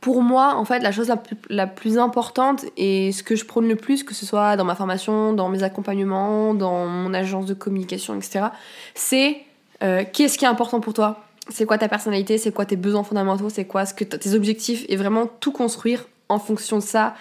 pour 0.00 0.22
moi, 0.22 0.54
en 0.54 0.64
fait, 0.64 0.80
la 0.80 0.92
chose 0.92 1.12
la 1.50 1.66
plus, 1.66 1.98
importante 1.98 2.64
et 2.76 3.12
ce 3.12 3.22
que 3.22 3.36
je 3.36 3.44
prône 3.44 3.68
le 3.68 3.76
plus, 3.76 4.02
que 4.02 4.14
ce 4.14 4.24
soit 4.24 4.56
dans 4.56 4.64
ma 4.64 4.74
formation, 4.74 5.32
dans 5.32 5.48
mes 5.48 5.62
accompagnements, 5.62 6.54
dans 6.54 6.86
mon 6.86 7.12
agence 7.12 7.44
de 7.44 7.54
communication, 7.54 8.16
etc., 8.16 8.46
c'est 8.94 9.42
qu'est-ce 9.80 10.38
qui 10.38 10.44
est 10.44 10.48
important 10.48 10.80
pour 10.80 10.94
toi? 10.94 11.20
C'est 11.50 11.66
quoi 11.66 11.78
ta 11.78 11.88
personnalité, 11.88 12.38
c'est 12.38 12.52
quoi 12.52 12.64
tes 12.64 12.76
besoins 12.76 13.02
fondamentaux, 13.02 13.50
c'est 13.50 13.64
quoi 13.64 13.84
ce 13.86 13.94
que 13.94 14.04
tes 14.04 14.34
objectifs? 14.34 14.84
Et 14.88 14.96
vraiment 14.96 15.26
tout 15.26 15.52
construire 15.52 16.06
en 16.28 16.38
fonction 16.38 16.78
de 16.78 16.82
ça. 16.82 17.14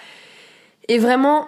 Et 0.88 0.98
vraiment, 0.98 1.48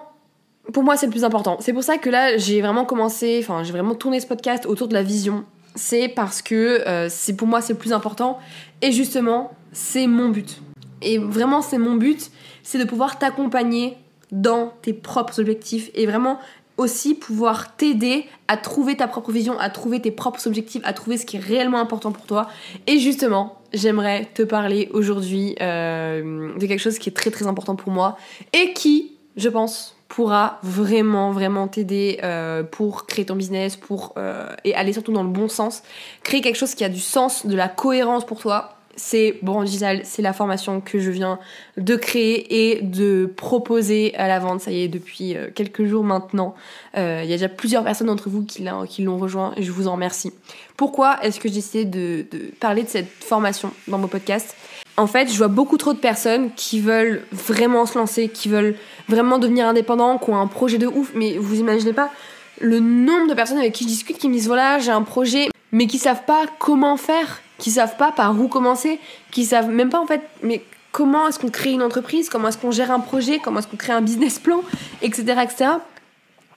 pour 0.74 0.84
moi, 0.84 0.98
c'est 0.98 1.06
le 1.06 1.12
plus 1.12 1.24
important. 1.24 1.58
C'est 1.62 1.74
pour 1.74 1.84
ça 1.84 1.98
que 1.98 2.10
là, 2.10 2.38
j'ai 2.38 2.62
vraiment 2.62 2.86
commencé, 2.86 3.40
enfin, 3.42 3.64
j'ai 3.64 3.72
vraiment 3.72 3.96
tourné 3.96 4.20
ce 4.20 4.28
podcast 4.28 4.66
autour 4.66 4.88
de 4.88 4.94
la 4.94 5.04
vision. 5.04 5.46
C'est 5.76 6.10
parce 6.10 6.42
que 6.42 6.88
euh, 6.88 7.08
c'est 7.10 7.36
pour 7.36 7.48
moi, 7.48 7.62
c'est 7.62 7.74
le 7.74 7.80
plus 7.80 7.94
important. 7.94 8.40
Et 8.82 8.92
justement, 8.92 9.52
c'est 9.72 10.08
mon 10.08 10.30
but. 10.30 10.62
Et 11.02 11.18
vraiment, 11.18 11.62
c'est 11.62 11.78
mon 11.78 11.96
but, 11.96 12.32
c'est 12.64 12.78
de 12.78 12.84
pouvoir 12.84 13.18
t'accompagner 13.18 13.98
dans 14.32 14.74
tes 14.82 14.94
propres 14.94 15.40
objectifs 15.40 15.90
et 15.94 16.06
vraiment 16.06 16.40
aussi 16.82 17.14
pouvoir 17.14 17.76
t'aider 17.76 18.26
à 18.48 18.58
trouver 18.58 18.98
ta 18.98 19.08
propre 19.08 19.32
vision, 19.32 19.58
à 19.60 19.70
trouver 19.70 20.02
tes 20.02 20.12
propres 20.12 20.46
objectifs, 20.48 20.82
à 20.84 20.94
trouver 20.94 21.18
ce 21.18 21.26
qui 21.26 21.38
est 21.38 21.40
réellement 21.40 21.80
important 21.80 22.12
pour 22.12 22.26
toi. 22.26 22.48
Et 22.88 22.98
justement, 22.98 23.60
j'aimerais 23.72 24.28
te 24.34 24.42
parler 24.42 24.90
aujourd'hui 24.92 25.56
euh, 25.62 26.58
de 26.58 26.66
quelque 26.66 26.80
chose 26.80 26.98
qui 26.98 27.10
est 27.10 27.14
très 27.14 27.30
très 27.30 27.46
important 27.46 27.76
pour 27.76 27.92
moi 27.92 28.18
et 28.52 28.74
qui, 28.74 29.14
je 29.38 29.48
pense, 29.48 29.96
pourra 30.08 30.60
vraiment 30.64 31.32
vraiment 31.32 31.68
t'aider 31.68 32.20
euh, 32.24 32.64
pour 32.64 33.06
créer 33.06 33.26
ton 33.26 33.36
business, 33.36 33.76
pour 33.76 34.14
euh, 34.18 34.54
et 34.66 34.74
aller 34.74 34.92
surtout 34.92 35.14
dans 35.14 35.24
le 35.24 35.30
bon 35.30 35.48
sens, 35.48 35.84
créer 36.24 36.42
quelque 36.42 36.58
chose 36.58 36.76
qui 36.76 36.84
a 36.84 36.90
du 36.90 37.00
sens, 37.00 37.46
de 37.46 37.56
la 37.56 37.70
cohérence 37.70 38.26
pour 38.26 38.40
toi 38.40 38.76
c'est 38.96 39.40
Bon 39.42 39.64
Digital, 39.64 40.02
c'est 40.04 40.22
la 40.22 40.34
formation 40.34 40.82
que 40.82 41.00
je 41.00 41.12
viens 41.12 41.40
de 41.78 41.96
créer 41.96 42.72
et 42.72 42.82
de 42.82 43.32
proposer 43.36 44.14
à 44.16 44.28
la 44.28 44.40
vente. 44.40 44.62
Ça 44.62 44.72
y 44.72 44.84
est, 44.84 44.88
depuis 44.88 45.36
euh, 45.36 45.50
quelques 45.54 45.86
jours 45.86 46.04
maintenant. 46.04 46.56
Euh, 46.98 47.22
il 47.24 47.30
y 47.30 47.34
a 47.34 47.38
déjà 47.38 47.50
plusieurs 47.50 47.84
personnes 47.84 48.08
d'entre 48.08 48.30
vous 48.30 48.44
qui 48.44 48.64
l'ont 48.64 49.18
rejoint 49.18 49.54
et 49.58 49.64
je 49.64 49.72
vous 49.72 49.88
en 49.88 49.94
remercie. 49.94 50.32
Pourquoi 50.78 51.24
est-ce 51.24 51.40
que 51.40 51.48
j'ai 51.48 51.56
décidé 51.56 51.86
de, 51.86 52.26
parler 52.60 52.84
de 52.84 52.90
cette 52.90 53.10
formation 53.10 53.72
dans 53.88 53.98
mon 53.98 54.08
podcast? 54.08 54.56
En 54.98 55.08
fait, 55.08 55.32
je 55.32 55.38
vois 55.38 55.48
beaucoup 55.48 55.78
trop 55.78 55.94
de 55.94 56.00
personnes 56.00 56.52
qui 56.56 56.80
veulent 56.80 57.24
vraiment 57.32 57.86
se 57.86 57.98
lancer, 57.98 58.30
qui 58.30 58.50
veulent 58.50 58.76
vraiment 59.08 59.40
devenir 59.40 59.68
indépendants, 59.68 60.18
qui 60.18 60.30
ont 60.30 60.38
un 60.38 60.48
projet 60.48 60.78
de 60.78 60.88
ouf, 60.88 61.12
mais 61.16 61.38
vous 61.38 61.60
imaginez 61.60 61.94
pas 61.94 62.12
le 62.60 62.80
nombre 62.80 63.28
de 63.28 63.34
personnes 63.34 63.58
avec 63.58 63.74
qui 63.74 63.86
je 63.86 63.90
discute 63.90 64.18
qui 64.18 64.28
me 64.28 64.34
disent 64.34 64.48
voilà, 64.48 64.80
j'ai 64.80 64.92
un 64.92 65.02
projet, 65.02 65.50
mais 65.72 65.88
qui 65.88 65.98
savent 65.98 66.26
pas 66.26 66.46
comment 66.60 66.98
faire 66.98 67.42
qui 67.62 67.70
savent 67.70 67.96
pas 67.96 68.12
par 68.12 68.38
où 68.42 68.48
commencer, 68.48 69.00
qui 69.30 69.46
savent 69.46 69.70
même 69.70 69.90
pas 69.90 70.00
en 70.00 70.08
fait, 70.08 70.22
mais 70.42 70.64
comment 70.92 71.28
est-ce 71.28 71.38
qu'on 71.38 71.52
crée 71.52 71.72
une 71.72 71.84
entreprise, 71.84 72.28
comment 72.28 72.48
est-ce 72.48 72.58
qu'on 72.58 72.72
gère 72.72 72.92
un 72.92 73.00
projet, 73.00 73.38
comment 73.38 73.60
est-ce 73.60 73.68
qu'on 73.68 73.78
crée 73.78 73.94
un 73.94 74.02
business 74.02 74.40
plan, 74.40 74.64
etc., 75.04 75.22
etc. 75.44 75.66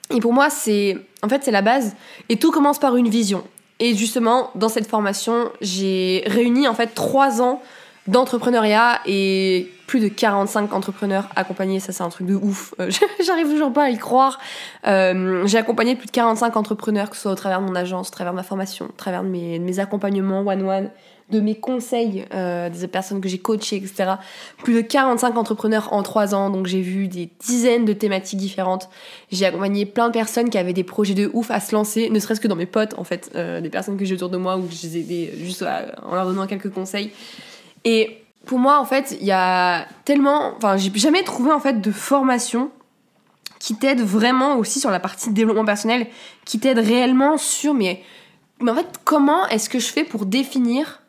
Et 0.09 0.19
pour 0.19 0.33
moi, 0.33 0.49
c'est 0.49 0.97
en 1.21 1.29
fait 1.29 1.43
c'est 1.43 1.51
la 1.51 1.61
base. 1.61 1.95
Et 2.27 2.37
tout 2.37 2.51
commence 2.51 2.79
par 2.79 2.95
une 2.95 3.07
vision. 3.07 3.43
Et 3.79 3.95
justement, 3.95 4.49
dans 4.55 4.67
cette 4.67 4.87
formation, 4.87 5.51
j'ai 5.61 6.23
réuni 6.25 6.67
en 6.67 6.73
fait 6.73 6.95
trois 6.95 7.39
ans 7.39 7.61
d'entrepreneuriat 8.07 8.99
et 9.05 9.71
plus 9.87 9.99
de 9.99 10.07
45 10.07 10.73
entrepreneurs 10.73 11.27
accompagnés, 11.35 11.79
ça 11.79 11.91
c'est 11.91 12.03
un 12.03 12.09
truc 12.09 12.27
de 12.27 12.35
ouf, 12.35 12.73
euh, 12.79 12.89
j'arrive 13.23 13.47
toujours 13.47 13.73
pas 13.73 13.85
à 13.85 13.89
y 13.89 13.97
croire. 13.97 14.39
Euh, 14.87 15.45
j'ai 15.47 15.57
accompagné 15.57 15.95
plus 15.95 16.07
de 16.07 16.11
45 16.11 16.55
entrepreneurs, 16.57 17.09
que 17.09 17.15
ce 17.15 17.23
soit 17.23 17.31
au 17.31 17.35
travers 17.35 17.61
de 17.61 17.65
mon 17.65 17.75
agence, 17.75 18.09
au 18.09 18.11
travers 18.11 18.33
de 18.33 18.37
ma 18.37 18.43
formation, 18.43 18.85
au 18.85 18.97
travers 18.97 19.23
de 19.23 19.29
mes, 19.29 19.79
accompagnements 19.79 20.41
one-one, 20.41 20.89
de 21.31 21.39
mes 21.39 21.55
conseils, 21.55 22.25
euh, 22.35 22.69
des 22.69 22.87
personnes 22.87 23.19
que 23.19 23.27
j'ai 23.27 23.39
coachées, 23.39 23.77
etc. 23.77 24.13
Plus 24.63 24.75
de 24.75 24.81
45 24.81 25.35
entrepreneurs 25.37 25.91
en 25.91 26.03
3 26.03 26.35
ans, 26.35 26.51
donc 26.51 26.67
j'ai 26.67 26.81
vu 26.81 27.07
des 27.07 27.31
dizaines 27.39 27.85
de 27.85 27.93
thématiques 27.93 28.37
différentes. 28.37 28.89
J'ai 29.31 29.45
accompagné 29.45 29.87
plein 29.87 30.07
de 30.07 30.13
personnes 30.13 30.51
qui 30.51 30.59
avaient 30.59 30.73
des 30.73 30.83
projets 30.83 31.15
de 31.15 31.31
ouf 31.33 31.49
à 31.49 31.59
se 31.59 31.73
lancer, 31.73 32.11
ne 32.11 32.19
serait-ce 32.19 32.39
que 32.39 32.47
dans 32.47 32.55
mes 32.55 32.67
potes 32.67 32.93
en 32.99 33.03
fait, 33.03 33.35
des 33.35 33.69
personnes 33.69 33.97
que 33.97 34.05
j'ai 34.05 34.13
autour 34.13 34.29
de 34.29 34.37
moi 34.37 34.55
que 34.57 34.75
je 34.75 34.83
les 34.83 34.97
ai 34.97 34.99
aidées 34.99 35.33
juste 35.43 35.63
en 36.03 36.13
leur 36.13 36.25
donnant 36.25 36.45
quelques 36.45 36.69
conseils. 36.69 37.11
Et 37.85 38.21
pour 38.45 38.59
moi, 38.59 38.79
en 38.79 38.85
fait, 38.85 39.15
il 39.19 39.25
y 39.25 39.31
a 39.31 39.87
tellement. 40.03 40.53
Enfin, 40.57 40.75
j'ai 40.77 40.91
jamais 40.95 41.23
trouvé 41.23 41.51
en 41.51 41.59
fait 41.59 41.79
de 41.79 41.91
formation 41.91 42.71
qui 43.59 43.75
t'aide 43.75 44.01
vraiment 44.01 44.57
aussi 44.57 44.79
sur 44.79 44.91
la 44.91 44.99
partie 44.99 45.31
développement 45.31 45.65
personnel, 45.65 46.07
qui 46.43 46.59
t'aide 46.59 46.79
réellement 46.79 47.37
sur 47.37 47.73
mais, 47.73 48.03
mais 48.61 48.71
en 48.71 48.75
fait, 48.75 48.99
comment 49.03 49.47
est-ce 49.47 49.69
que 49.69 49.79
je 49.79 49.87
fais 49.87 50.03
pour 50.03 50.25
définir 50.25 51.01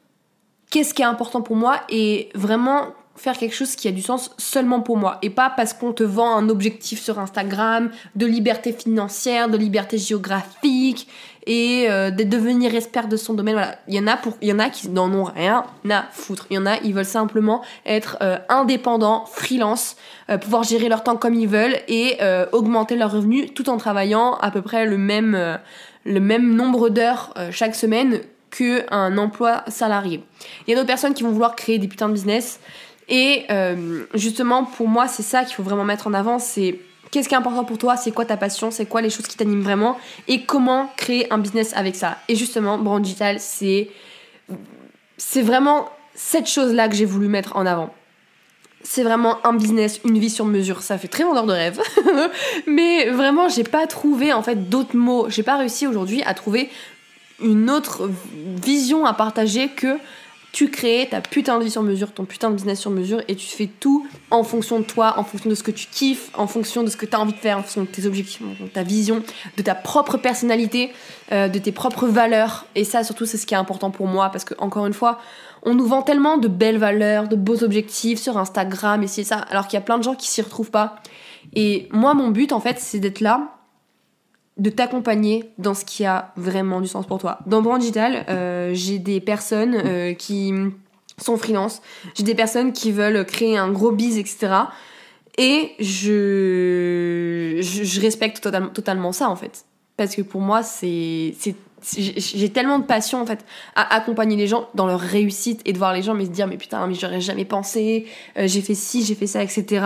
qu'est-ce 0.70 0.94
qui 0.94 1.02
est 1.02 1.06
important 1.06 1.42
pour 1.42 1.56
moi 1.56 1.80
et 1.88 2.30
vraiment 2.34 2.88
faire 3.16 3.36
quelque 3.36 3.54
chose 3.54 3.76
qui 3.76 3.88
a 3.88 3.92
du 3.92 4.02
sens 4.02 4.30
seulement 4.38 4.80
pour 4.80 4.96
moi 4.96 5.18
et 5.22 5.30
pas 5.30 5.50
parce 5.50 5.72
qu'on 5.72 5.92
te 5.92 6.02
vend 6.02 6.36
un 6.36 6.48
objectif 6.48 7.00
sur 7.00 7.18
Instagram 7.18 7.90
de 8.14 8.26
liberté 8.26 8.72
financière, 8.72 9.48
de 9.48 9.56
liberté 9.56 9.98
géographique 9.98 11.08
et 11.46 11.86
euh, 11.88 12.10
de 12.10 12.24
devenir 12.24 12.74
expert 12.74 13.08
de 13.08 13.16
son 13.16 13.34
domaine. 13.34 13.54
Voilà, 13.54 13.78
il 13.88 13.94
y 13.94 14.00
en 14.00 14.06
a 14.06 14.16
pour, 14.16 14.34
il 14.42 14.48
y 14.48 14.52
en 14.52 14.58
a 14.58 14.68
qui 14.68 14.88
n'en 14.88 15.12
ont 15.12 15.24
rien 15.24 15.64
à 15.88 16.04
foutre. 16.10 16.46
Il 16.50 16.54
y 16.54 16.58
en 16.58 16.66
a, 16.66 16.76
ils 16.82 16.92
veulent 16.92 17.04
simplement 17.04 17.62
être 17.86 18.18
euh, 18.20 18.38
indépendants, 18.48 19.24
freelance, 19.26 19.96
euh, 20.28 20.38
pouvoir 20.38 20.64
gérer 20.64 20.88
leur 20.88 21.02
temps 21.02 21.16
comme 21.16 21.34
ils 21.34 21.48
veulent 21.48 21.76
et 21.88 22.18
augmenter 22.52 22.96
leurs 22.96 23.12
revenus 23.12 23.54
tout 23.54 23.70
en 23.70 23.76
travaillant 23.76 24.34
à 24.34 24.50
peu 24.50 24.62
près 24.62 24.86
le 24.86 24.98
même 24.98 25.58
le 26.04 26.20
même 26.20 26.54
nombre 26.54 26.88
d'heures 26.88 27.34
chaque 27.50 27.74
semaine 27.74 28.20
qu'un 28.50 29.18
emploi 29.18 29.64
salarié. 29.68 30.22
Il 30.66 30.70
y 30.70 30.72
a 30.72 30.76
d'autres 30.76 30.86
personnes 30.86 31.14
qui 31.14 31.22
vont 31.22 31.30
vouloir 31.30 31.56
créer 31.56 31.78
des 31.78 31.88
putains 31.88 32.08
de 32.08 32.14
business 32.14 32.60
et 33.08 33.44
euh, 33.50 34.04
justement, 34.14 34.64
pour 34.64 34.88
moi, 34.88 35.06
c'est 35.08 35.22
ça 35.22 35.44
qu'il 35.44 35.54
faut 35.54 35.62
vraiment 35.62 35.84
mettre 35.84 36.06
en 36.06 36.14
avant, 36.14 36.38
c'est 36.38 36.80
qu'est-ce 37.10 37.28
qui 37.28 37.34
est 37.34 37.38
important 37.38 37.64
pour 37.64 37.78
toi, 37.78 37.96
c'est 37.96 38.10
quoi 38.10 38.24
ta 38.24 38.36
passion, 38.36 38.70
c'est 38.70 38.86
quoi 38.86 39.00
les 39.00 39.10
choses 39.10 39.26
qui 39.26 39.36
t'animent 39.36 39.62
vraiment, 39.62 39.96
et 40.26 40.42
comment 40.42 40.90
créer 40.96 41.32
un 41.32 41.38
business 41.38 41.72
avec 41.76 41.94
ça. 41.94 42.18
Et 42.28 42.34
justement, 42.34 42.78
Brand 42.78 43.00
Digital, 43.00 43.38
c'est 43.40 43.90
c'est 45.18 45.42
vraiment 45.42 45.88
cette 46.14 46.46
chose-là 46.46 46.88
que 46.88 46.94
j'ai 46.94 47.04
voulu 47.04 47.28
mettre 47.28 47.56
en 47.56 47.64
avant. 47.64 47.94
C'est 48.82 49.02
vraiment 49.02 49.44
un 49.44 49.54
business, 49.54 50.00
une 50.04 50.18
vie 50.18 50.30
sur 50.30 50.44
mesure. 50.44 50.82
Ça 50.82 50.98
fait 50.98 51.08
très 51.08 51.24
vendeur 51.24 51.46
de 51.46 51.52
rêve. 51.52 51.80
Mais 52.66 53.08
vraiment, 53.10 53.48
j'ai 53.48 53.64
pas 53.64 53.86
trouvé 53.86 54.32
en 54.32 54.42
fait 54.42 54.68
d'autres 54.68 54.96
mots. 54.96 55.26
J'ai 55.28 55.42
pas 55.42 55.56
réussi 55.56 55.86
aujourd'hui 55.86 56.22
à 56.22 56.34
trouver 56.34 56.70
une 57.42 57.70
autre 57.70 58.08
vision 58.62 59.04
à 59.04 59.12
partager 59.12 59.68
que 59.68 59.98
tu 60.52 60.70
crées 60.70 61.08
ta 61.10 61.20
putain 61.20 61.58
de 61.58 61.64
vie 61.64 61.70
sur 61.70 61.82
mesure, 61.82 62.12
ton 62.12 62.24
putain 62.24 62.50
de 62.50 62.54
business 62.54 62.80
sur 62.80 62.90
mesure, 62.90 63.20
et 63.28 63.36
tu 63.36 63.46
fais 63.46 63.66
tout 63.66 64.06
en 64.30 64.42
fonction 64.42 64.80
de 64.80 64.84
toi, 64.84 65.14
en 65.18 65.24
fonction 65.24 65.50
de 65.50 65.54
ce 65.54 65.62
que 65.62 65.70
tu 65.70 65.86
kiffes, 65.86 66.30
en 66.34 66.46
fonction 66.46 66.82
de 66.82 66.88
ce 66.88 66.96
que 66.96 67.04
tu 67.04 67.14
as 67.14 67.20
envie 67.20 67.34
de 67.34 67.38
faire, 67.38 67.58
en 67.58 67.62
fonction 67.62 67.82
de 67.82 67.86
tes 67.86 68.06
objectifs, 68.06 68.40
de 68.42 68.66
ta 68.66 68.82
vision, 68.82 69.22
de 69.56 69.62
ta 69.62 69.74
propre 69.74 70.16
personnalité, 70.16 70.92
euh, 71.32 71.48
de 71.48 71.58
tes 71.58 71.72
propres 71.72 72.06
valeurs. 72.06 72.66
Et 72.74 72.84
ça, 72.84 73.04
surtout, 73.04 73.26
c'est 73.26 73.36
ce 73.36 73.46
qui 73.46 73.54
est 73.54 73.58
important 73.58 73.90
pour 73.90 74.06
moi, 74.06 74.30
parce 74.30 74.44
que, 74.44 74.54
encore 74.58 74.86
une 74.86 74.94
fois, 74.94 75.18
on 75.62 75.74
nous 75.74 75.86
vend 75.86 76.02
tellement 76.02 76.38
de 76.38 76.48
belles 76.48 76.78
valeurs, 76.78 77.28
de 77.28 77.36
beaux 77.36 77.64
objectifs 77.64 78.20
sur 78.20 78.38
Instagram 78.38 79.02
et 79.02 79.08
c'est 79.08 79.24
ça, 79.24 79.36
alors 79.36 79.66
qu'il 79.66 79.76
y 79.76 79.82
a 79.82 79.84
plein 79.84 79.98
de 79.98 80.04
gens 80.04 80.14
qui 80.14 80.28
s'y 80.28 80.40
retrouvent 80.40 80.70
pas. 80.70 80.96
Et 81.54 81.88
moi, 81.90 82.14
mon 82.14 82.28
but, 82.28 82.52
en 82.52 82.60
fait, 82.60 82.78
c'est 82.78 83.00
d'être 83.00 83.20
là 83.20 83.55
de 84.56 84.70
t'accompagner 84.70 85.50
dans 85.58 85.74
ce 85.74 85.84
qui 85.84 86.04
a 86.04 86.32
vraiment 86.36 86.80
du 86.80 86.88
sens 86.88 87.06
pour 87.06 87.18
toi. 87.18 87.40
Dans 87.46 87.60
Brand 87.60 87.78
Digital, 87.78 88.24
euh, 88.28 88.70
j'ai 88.72 88.98
des 88.98 89.20
personnes 89.20 89.74
euh, 89.74 90.14
qui 90.14 90.52
sont 91.18 91.36
freelance, 91.36 91.82
j'ai 92.14 92.24
des 92.24 92.34
personnes 92.34 92.72
qui 92.72 92.90
veulent 92.90 93.24
créer 93.26 93.58
un 93.58 93.70
gros 93.70 93.92
biz, 93.92 94.18
etc. 94.18 94.52
Et 95.38 95.72
je, 95.78 97.58
je, 97.60 98.00
respecte 98.00 98.42
totalement, 98.42 98.68
totalement 98.70 99.12
ça 99.12 99.28
en 99.28 99.36
fait. 99.36 99.66
Parce 99.98 100.14
que 100.14 100.22
pour 100.22 100.40
moi, 100.40 100.62
c'est, 100.62 101.34
j'ai 101.82 102.50
tellement 102.50 102.78
de 102.78 102.84
passion 102.84 103.20
en 103.20 103.26
fait 103.26 103.44
à 103.74 103.94
accompagner 103.94 104.36
les 104.36 104.46
gens 104.46 104.68
dans 104.74 104.86
leur 104.86 105.00
réussite 105.00 105.60
et 105.64 105.72
de 105.72 105.78
voir 105.78 105.92
les 105.92 106.02
gens 106.02 106.14
me 106.14 106.24
dire 106.24 106.46
mais 106.46 106.56
putain 106.56 106.86
mais 106.86 106.94
j'aurais 106.94 107.20
jamais 107.20 107.44
pensé, 107.44 108.06
euh, 108.38 108.46
j'ai 108.46 108.62
fait 108.62 108.74
ci, 108.74 109.04
j'ai 109.04 109.14
fait 109.14 109.26
ça, 109.26 109.42
etc. 109.42 109.84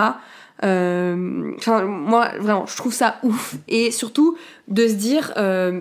Euh, 0.64 1.52
enfin, 1.56 1.82
moi, 1.84 2.30
vraiment, 2.38 2.66
je 2.66 2.76
trouve 2.76 2.92
ça 2.92 3.16
ouf. 3.22 3.54
Et 3.68 3.90
surtout, 3.90 4.36
de 4.68 4.86
se 4.88 4.94
dire, 4.94 5.32
euh, 5.36 5.80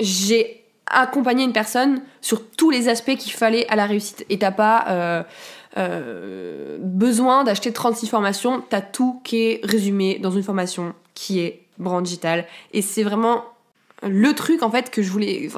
j'ai 0.00 0.62
accompagné 0.86 1.44
une 1.44 1.52
personne 1.52 2.02
sur 2.20 2.48
tous 2.48 2.70
les 2.70 2.88
aspects 2.88 3.16
qu'il 3.16 3.32
fallait 3.32 3.66
à 3.68 3.76
la 3.76 3.86
réussite. 3.86 4.24
Et 4.30 4.38
t'as 4.38 4.52
pas 4.52 5.24
euh, 5.76 6.78
besoin 6.80 7.44
d'acheter 7.44 7.72
36 7.72 8.06
formations, 8.06 8.62
t'as 8.68 8.80
tout 8.80 9.20
qui 9.24 9.42
est 9.42 9.60
résumé 9.64 10.18
dans 10.20 10.30
une 10.30 10.44
formation 10.44 10.94
qui 11.14 11.40
est 11.40 11.62
brand 11.78 12.02
digital. 12.02 12.46
Et 12.72 12.82
c'est 12.82 13.02
vraiment 13.02 13.44
le 14.02 14.32
truc 14.34 14.62
en 14.62 14.70
fait 14.70 14.90
que 14.90 15.02
je 15.02 15.10
voulais. 15.10 15.48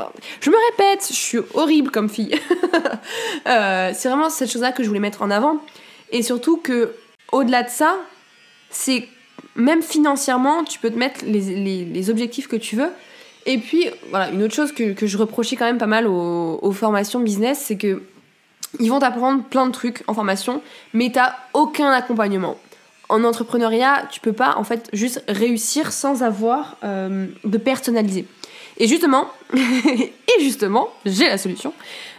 je 0.40 0.50
me 0.50 0.56
répète, 0.70 1.06
je 1.08 1.14
suis 1.14 1.38
horrible 1.52 1.90
comme 1.90 2.08
fille. 2.08 2.34
c'est 3.44 4.08
vraiment 4.08 4.30
cette 4.30 4.50
chose-là 4.50 4.72
que 4.72 4.82
je 4.82 4.88
voulais 4.88 5.00
mettre 5.00 5.20
en 5.20 5.30
avant. 5.30 5.58
Et 6.10 6.22
surtout 6.22 6.56
que, 6.56 6.94
au-delà 7.32 7.64
de 7.64 7.68
ça, 7.68 7.98
c'est 8.70 9.08
même 9.56 9.82
financièrement, 9.82 10.64
tu 10.64 10.78
peux 10.78 10.90
te 10.90 10.98
mettre 10.98 11.24
les, 11.24 12.10
objectifs 12.10 12.48
que 12.48 12.56
tu 12.56 12.76
veux. 12.76 12.90
Et 13.46 13.58
puis, 13.58 13.86
voilà, 14.10 14.30
une 14.30 14.42
autre 14.42 14.54
chose 14.54 14.72
que, 14.72 14.94
je 15.06 15.18
reprochais 15.18 15.56
quand 15.56 15.64
même 15.64 15.78
pas 15.78 15.86
mal 15.86 16.06
aux, 16.06 16.72
formations 16.72 17.20
business, 17.20 17.58
c'est 17.66 17.76
que 17.76 18.02
ils 18.80 18.90
vont 18.90 18.98
t'apprendre 18.98 19.44
plein 19.44 19.66
de 19.66 19.72
trucs 19.72 20.04
en 20.08 20.14
formation, 20.14 20.60
mais 20.92 21.10
t'as 21.10 21.34
aucun 21.54 21.90
accompagnement. 21.90 22.58
En 23.08 23.24
entrepreneuriat, 23.24 24.06
tu 24.10 24.20
peux 24.20 24.34
pas 24.34 24.56
en 24.58 24.64
fait 24.64 24.90
juste 24.92 25.24
réussir 25.26 25.90
sans 25.90 26.22
avoir 26.22 26.76
euh, 26.84 27.26
de 27.44 27.56
personnalisé. 27.56 28.26
Et 29.54 30.40
justement, 30.40 30.88
j'ai 31.04 31.26
la 31.26 31.38
solution. 31.38 31.72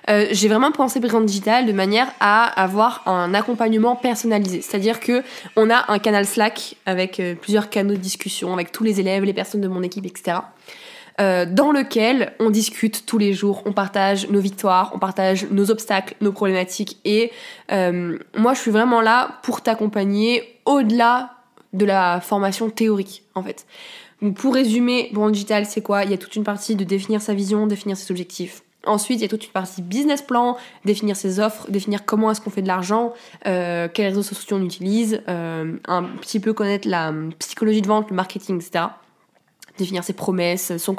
Euh, 0.09 0.27
j'ai 0.31 0.47
vraiment 0.47 0.71
pensé 0.71 0.99
brand 0.99 1.25
digital 1.25 1.65
de 1.65 1.71
manière 1.71 2.11
à 2.19 2.45
avoir 2.61 3.07
un 3.07 3.33
accompagnement 3.33 3.95
personnalisé. 3.95 4.61
C'est-à-dire 4.61 4.99
que 4.99 5.23
on 5.55 5.69
a 5.69 5.85
un 5.91 5.99
canal 5.99 6.25
Slack 6.25 6.75
avec 6.85 7.19
euh, 7.19 7.35
plusieurs 7.35 7.69
canaux 7.69 7.93
de 7.93 7.99
discussion 7.99 8.53
avec 8.53 8.71
tous 8.71 8.83
les 8.83 8.99
élèves, 8.99 9.23
les 9.23 9.33
personnes 9.33 9.61
de 9.61 9.67
mon 9.67 9.83
équipe, 9.83 10.05
etc. 10.05 10.39
Euh, 11.21 11.45
dans 11.45 11.71
lequel 11.71 12.33
on 12.39 12.49
discute 12.49 13.05
tous 13.05 13.17
les 13.17 13.33
jours, 13.33 13.61
on 13.65 13.73
partage 13.73 14.29
nos 14.29 14.39
victoires, 14.39 14.91
on 14.95 14.99
partage 14.99 15.47
nos 15.51 15.69
obstacles, 15.69 16.15
nos 16.21 16.31
problématiques. 16.31 16.97
Et 17.05 17.31
moi, 17.69 18.53
je 18.53 18.59
suis 18.59 18.71
vraiment 18.71 19.01
là 19.01 19.39
pour 19.43 19.61
t'accompagner 19.61 20.59
au-delà 20.65 21.31
de 21.73 21.85
la 21.85 22.19
formation 22.19 22.69
théorique, 22.69 23.23
en 23.35 23.43
fait. 23.43 23.65
Donc 24.21 24.35
pour 24.35 24.53
résumer, 24.53 25.09
brand 25.13 25.31
digital, 25.31 25.65
c'est 25.65 25.81
quoi? 25.81 26.03
Il 26.03 26.11
y 26.11 26.13
a 26.13 26.17
toute 26.17 26.35
une 26.35 26.43
partie 26.43 26.75
de 26.75 26.83
définir 26.83 27.21
sa 27.21 27.33
vision, 27.33 27.67
définir 27.67 27.97
ses 27.97 28.11
objectifs. 28.11 28.63
Ensuite, 28.85 29.19
il 29.19 29.23
y 29.23 29.25
a 29.25 29.27
toute 29.27 29.45
une 29.45 29.51
partie 29.51 29.81
business 29.81 30.21
plan, 30.21 30.57
définir 30.85 31.15
ses 31.15 31.39
offres, 31.39 31.69
définir 31.69 32.05
comment 32.05 32.31
est-ce 32.31 32.39
qu'on 32.39 32.49
fait 32.49 32.61
de 32.61 32.67
l'argent, 32.67 33.13
euh, 33.45 33.89
quels 33.93 34.07
réseaux 34.07 34.23
sociaux 34.23 34.57
on 34.57 34.63
utilise, 34.63 35.21
euh, 35.27 35.75
un 35.85 36.03
petit 36.03 36.39
peu 36.39 36.53
connaître 36.53 36.87
la 36.87 37.13
psychologie 37.39 37.81
de 37.81 37.87
vente, 37.87 38.09
le 38.09 38.15
marketing, 38.15 38.61
etc. 38.61 38.85
Définir 39.77 40.03
ses 40.03 40.13
promesses, 40.13 40.77
son, 40.77 40.95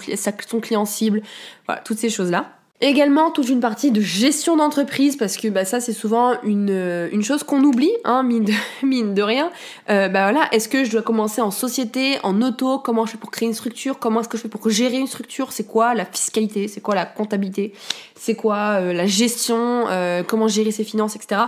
son 0.47 0.61
client 0.61 0.85
cible, 0.85 1.23
voilà, 1.67 1.81
toutes 1.81 1.99
ces 1.99 2.11
choses-là. 2.11 2.60
Également 2.83 3.31
toute 3.31 3.51
une 3.51 3.61
partie 3.61 3.91
de 3.91 4.01
gestion 4.01 4.57
d'entreprise 4.57 5.17
parce 5.17 5.37
que 5.37 5.49
bah, 5.49 5.67
ça 5.67 5.81
c'est 5.81 5.93
souvent 5.93 6.41
une, 6.43 6.71
euh, 6.71 7.11
une 7.13 7.23
chose 7.23 7.43
qu'on 7.43 7.63
oublie, 7.63 7.93
hein, 8.05 8.23
mine, 8.23 8.47
de, 8.47 8.53
mine 8.87 9.13
de 9.13 9.21
rien. 9.21 9.51
Euh, 9.91 10.09
bah 10.09 10.31
voilà, 10.31 10.49
est-ce 10.53 10.67
que 10.67 10.85
je 10.85 10.91
dois 10.91 11.03
commencer 11.03 11.43
en 11.43 11.51
société, 11.51 12.17
en 12.23 12.41
auto, 12.41 12.79
comment 12.79 13.05
je 13.05 13.13
fais 13.13 13.19
pour 13.19 13.31
créer 13.31 13.49
une 13.49 13.55
structure, 13.55 13.99
comment 13.99 14.21
est-ce 14.21 14.31
que 14.31 14.39
je 14.39 14.43
fais 14.43 14.49
pour 14.49 14.67
gérer 14.71 14.97
une 14.97 15.07
structure, 15.07 15.53
c'est 15.53 15.67
quoi 15.67 15.95
la 15.95 16.07
fiscalité, 16.07 16.69
c'est 16.69 16.81
quoi 16.81 16.95
la 16.95 17.05
comptabilité, 17.05 17.75
c'est 18.15 18.35
quoi 18.35 18.79
euh, 18.81 18.95
la 18.95 19.07
gestion, 19.07 19.85
comment 20.27 20.49
gérer 20.49 20.71
ses 20.71 20.85
finances, 20.85 21.17
etc. 21.17 21.43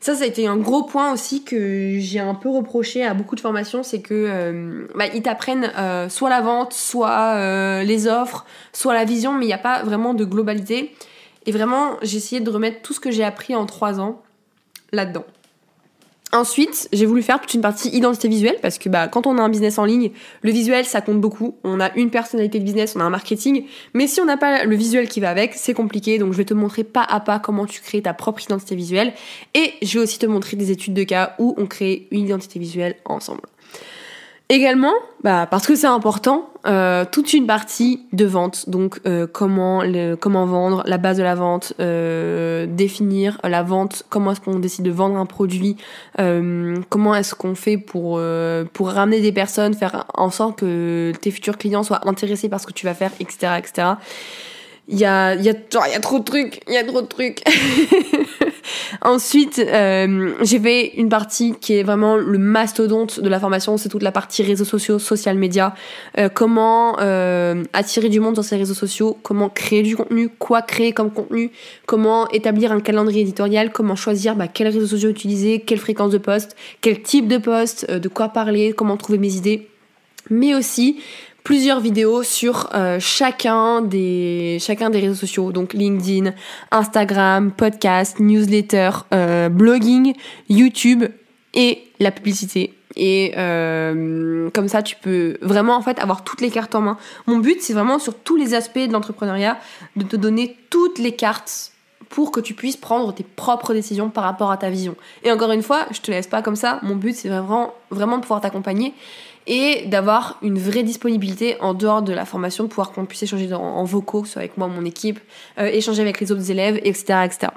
Ça, 0.00 0.14
ça 0.14 0.24
a 0.24 0.26
été 0.26 0.46
un 0.46 0.56
gros 0.56 0.82
point 0.82 1.12
aussi 1.12 1.44
que 1.44 1.98
j'ai 1.98 2.20
un 2.20 2.34
peu 2.34 2.48
reproché 2.48 3.04
à 3.04 3.12
beaucoup 3.12 3.36
de 3.36 3.40
formations, 3.40 3.82
c'est 3.82 4.00
que 4.00 4.14
euh, 4.14 4.86
bah, 4.94 5.04
ils 5.14 5.20
t'apprennent 5.20 5.70
euh, 5.76 6.08
soit 6.08 6.30
la 6.30 6.40
vente, 6.40 6.72
soit 6.72 7.34
euh, 7.36 7.82
les 7.82 8.08
offres, 8.08 8.46
soit 8.72 8.94
la 8.94 9.04
vision, 9.04 9.34
mais 9.34 9.44
il 9.44 9.48
n'y 9.48 9.54
a 9.54 9.58
pas 9.58 9.82
vraiment 9.82 10.14
de 10.14 10.24
globalité. 10.24 10.96
Et 11.44 11.52
vraiment, 11.52 11.98
j'ai 12.00 12.16
essayé 12.16 12.40
de 12.40 12.50
remettre 12.50 12.80
tout 12.80 12.94
ce 12.94 13.00
que 13.00 13.10
j'ai 13.10 13.24
appris 13.24 13.54
en 13.54 13.66
trois 13.66 14.00
ans 14.00 14.22
là-dedans. 14.90 15.24
Ensuite, 16.32 16.88
j'ai 16.92 17.06
voulu 17.06 17.22
faire 17.22 17.40
toute 17.40 17.54
une 17.54 17.60
partie 17.60 17.88
identité 17.88 18.28
visuelle 18.28 18.56
parce 18.62 18.78
que 18.78 18.88
bah, 18.88 19.08
quand 19.08 19.26
on 19.26 19.36
a 19.38 19.42
un 19.42 19.48
business 19.48 19.78
en 19.78 19.84
ligne, 19.84 20.12
le 20.42 20.52
visuel 20.52 20.84
ça 20.84 21.00
compte 21.00 21.20
beaucoup. 21.20 21.56
On 21.64 21.80
a 21.80 21.92
une 21.96 22.10
personnalité 22.10 22.60
de 22.60 22.64
business, 22.64 22.94
on 22.94 23.00
a 23.00 23.04
un 23.04 23.10
marketing, 23.10 23.64
mais 23.94 24.06
si 24.06 24.20
on 24.20 24.26
n'a 24.26 24.36
pas 24.36 24.64
le 24.64 24.76
visuel 24.76 25.08
qui 25.08 25.18
va 25.18 25.30
avec, 25.30 25.54
c'est 25.54 25.74
compliqué. 25.74 26.18
Donc 26.18 26.32
je 26.32 26.36
vais 26.36 26.44
te 26.44 26.54
montrer 26.54 26.84
pas 26.84 27.02
à 27.02 27.18
pas 27.18 27.40
comment 27.40 27.66
tu 27.66 27.80
crées 27.80 28.02
ta 28.02 28.14
propre 28.14 28.42
identité 28.42 28.76
visuelle 28.76 29.12
et 29.54 29.74
je 29.82 29.98
vais 29.98 30.04
aussi 30.04 30.20
te 30.20 30.26
montrer 30.26 30.56
des 30.56 30.70
études 30.70 30.94
de 30.94 31.02
cas 31.02 31.34
où 31.40 31.54
on 31.58 31.66
crée 31.66 32.06
une 32.12 32.26
identité 32.26 32.60
visuelle 32.60 32.94
ensemble. 33.06 33.42
Également, 34.50 34.94
bah, 35.22 35.46
parce 35.48 35.64
que 35.64 35.76
c'est 35.76 35.86
important, 35.86 36.50
euh, 36.66 37.04
toute 37.08 37.34
une 37.34 37.46
partie 37.46 38.08
de 38.12 38.24
vente, 38.24 38.68
donc 38.68 38.98
euh, 39.06 39.28
comment, 39.32 39.84
le, 39.84 40.16
comment 40.16 40.44
vendre, 40.44 40.82
la 40.86 40.98
base 40.98 41.18
de 41.18 41.22
la 41.22 41.36
vente, 41.36 41.72
euh, 41.78 42.66
définir 42.66 43.38
la 43.44 43.62
vente, 43.62 44.02
comment 44.08 44.32
est-ce 44.32 44.40
qu'on 44.40 44.58
décide 44.58 44.84
de 44.84 44.90
vendre 44.90 45.16
un 45.18 45.26
produit, 45.26 45.76
comment 46.16 47.14
est-ce 47.14 47.36
qu'on 47.36 47.54
fait 47.54 47.78
pour, 47.78 48.20
pour 48.72 48.88
ramener 48.88 49.20
des 49.20 49.30
personnes, 49.30 49.72
faire 49.74 50.04
en 50.14 50.30
sorte 50.30 50.58
que 50.58 51.12
tes 51.20 51.30
futurs 51.30 51.56
clients 51.56 51.84
soient 51.84 52.08
intéressés 52.08 52.48
par 52.48 52.60
ce 52.60 52.66
que 52.66 52.72
tu 52.72 52.86
vas 52.86 52.94
faire, 52.94 53.12
etc. 53.20 53.52
etc. 53.56 53.88
Il 54.88 54.98
y 54.98 55.04
a, 55.04 55.36
y, 55.36 55.48
a, 55.48 55.52
y 55.52 55.94
a 55.94 56.00
trop 56.00 56.18
de 56.18 56.24
trucs, 56.24 56.60
il 56.66 56.74
y 56.74 56.76
a 56.76 56.82
trop 56.82 57.02
de 57.02 57.06
trucs. 57.06 57.44
Ensuite, 59.02 59.58
euh, 59.58 60.34
j'ai 60.42 60.58
fait 60.58 60.92
une 60.96 61.08
partie 61.08 61.54
qui 61.60 61.74
est 61.74 61.82
vraiment 61.82 62.16
le 62.16 62.38
mastodonte 62.38 63.20
de 63.20 63.28
la 63.28 63.40
formation, 63.40 63.76
c'est 63.76 63.88
toute 63.88 64.02
la 64.02 64.12
partie 64.12 64.42
réseaux 64.42 64.64
sociaux, 64.64 64.98
social 64.98 65.36
media, 65.36 65.74
euh, 66.18 66.28
comment 66.28 66.98
euh, 67.00 67.62
attirer 67.72 68.08
du 68.08 68.20
monde 68.20 68.34
sur 68.34 68.44
ces 68.44 68.56
réseaux 68.56 68.74
sociaux, 68.74 69.18
comment 69.22 69.48
créer 69.48 69.82
du 69.82 69.96
contenu, 69.96 70.28
quoi 70.28 70.62
créer 70.62 70.92
comme 70.92 71.10
contenu, 71.10 71.50
comment 71.86 72.28
établir 72.30 72.72
un 72.72 72.80
calendrier 72.80 73.22
éditorial, 73.22 73.72
comment 73.72 73.96
choisir 73.96 74.36
bah, 74.36 74.48
quels 74.48 74.68
réseaux 74.68 74.86
sociaux 74.86 75.10
utiliser, 75.10 75.60
quelle 75.60 75.78
fréquence 75.78 76.10
de 76.10 76.18
poste, 76.18 76.56
quel 76.80 77.02
type 77.02 77.28
de 77.28 77.38
poste, 77.38 77.90
de 77.90 78.08
quoi 78.08 78.28
parler, 78.28 78.72
comment 78.72 78.96
trouver 78.96 79.18
mes 79.18 79.34
idées, 79.34 79.68
mais 80.28 80.54
aussi 80.54 81.00
plusieurs 81.44 81.80
vidéos 81.80 82.22
sur 82.22 82.68
euh, 82.74 82.98
chacun, 83.00 83.82
des, 83.82 84.58
réseaux 84.68 85.14
sociaux, 85.14 85.52
donc 85.52 85.72
LinkedIn, 85.72 86.32
Instagram, 86.70 87.52
podcast, 87.52 88.20
newsletter, 88.20 88.90
euh, 89.12 89.48
blogging, 89.48 90.14
YouTube 90.48 91.04
et 91.54 91.84
la 91.98 92.10
publicité. 92.10 92.74
Et 92.96 93.34
euh, 93.36 94.50
comme 94.50 94.68
ça, 94.68 94.82
tu 94.82 94.96
peux 94.96 95.38
vraiment 95.42 95.76
en 95.76 95.82
fait 95.82 95.98
avoir 96.00 96.24
toutes 96.24 96.40
les 96.40 96.50
cartes 96.50 96.74
en 96.74 96.80
main. 96.80 96.98
Mon 97.26 97.38
but, 97.38 97.62
c'est 97.62 97.72
vraiment 97.72 97.98
sur 97.98 98.14
tous 98.14 98.36
les 98.36 98.54
aspects 98.54 98.78
de 98.78 98.92
l'entrepreneuriat 98.92 99.58
de 99.96 100.04
te 100.04 100.16
donner 100.16 100.56
toutes 100.70 100.98
les 100.98 101.12
cartes 101.12 101.72
pour 102.10 102.32
que 102.32 102.40
tu 102.40 102.54
puisses 102.54 102.76
prendre 102.76 103.14
tes 103.14 103.22
propres 103.24 103.72
décisions 103.72 104.10
par 104.10 104.24
rapport 104.24 104.50
à 104.50 104.56
ta 104.58 104.68
vision. 104.68 104.96
Et 105.22 105.32
encore 105.32 105.52
une 105.52 105.62
fois, 105.62 105.86
je 105.92 106.00
te 106.00 106.10
laisse 106.10 106.26
pas 106.26 106.42
comme 106.42 106.56
ça. 106.56 106.80
Mon 106.82 106.96
but, 106.96 107.14
c'est 107.14 107.28
vraiment, 107.28 107.72
de 107.90 108.20
pouvoir 108.20 108.40
t'accompagner 108.42 108.92
et 109.46 109.86
d'avoir 109.86 110.36
une 110.42 110.58
vraie 110.58 110.82
disponibilité 110.82 111.56
en 111.60 111.72
dehors 111.72 112.02
de 112.02 112.12
la 112.12 112.24
formation, 112.24 112.64
de 112.64 112.68
pouvoir 112.68 112.92
qu'on 112.92 113.06
puisse 113.06 113.22
échanger 113.22 113.50
en, 113.54 113.84
vocaux, 113.84 114.24
soit 114.24 114.40
avec 114.40 114.58
moi, 114.58 114.66
mon 114.66 114.84
équipe, 114.84 115.18
euh, 115.58 115.66
échanger 115.66 116.02
avec 116.02 116.20
les 116.20 116.30
autres 116.30 116.50
élèves, 116.50 116.78
etc. 116.84 117.20
etc. 117.24 117.52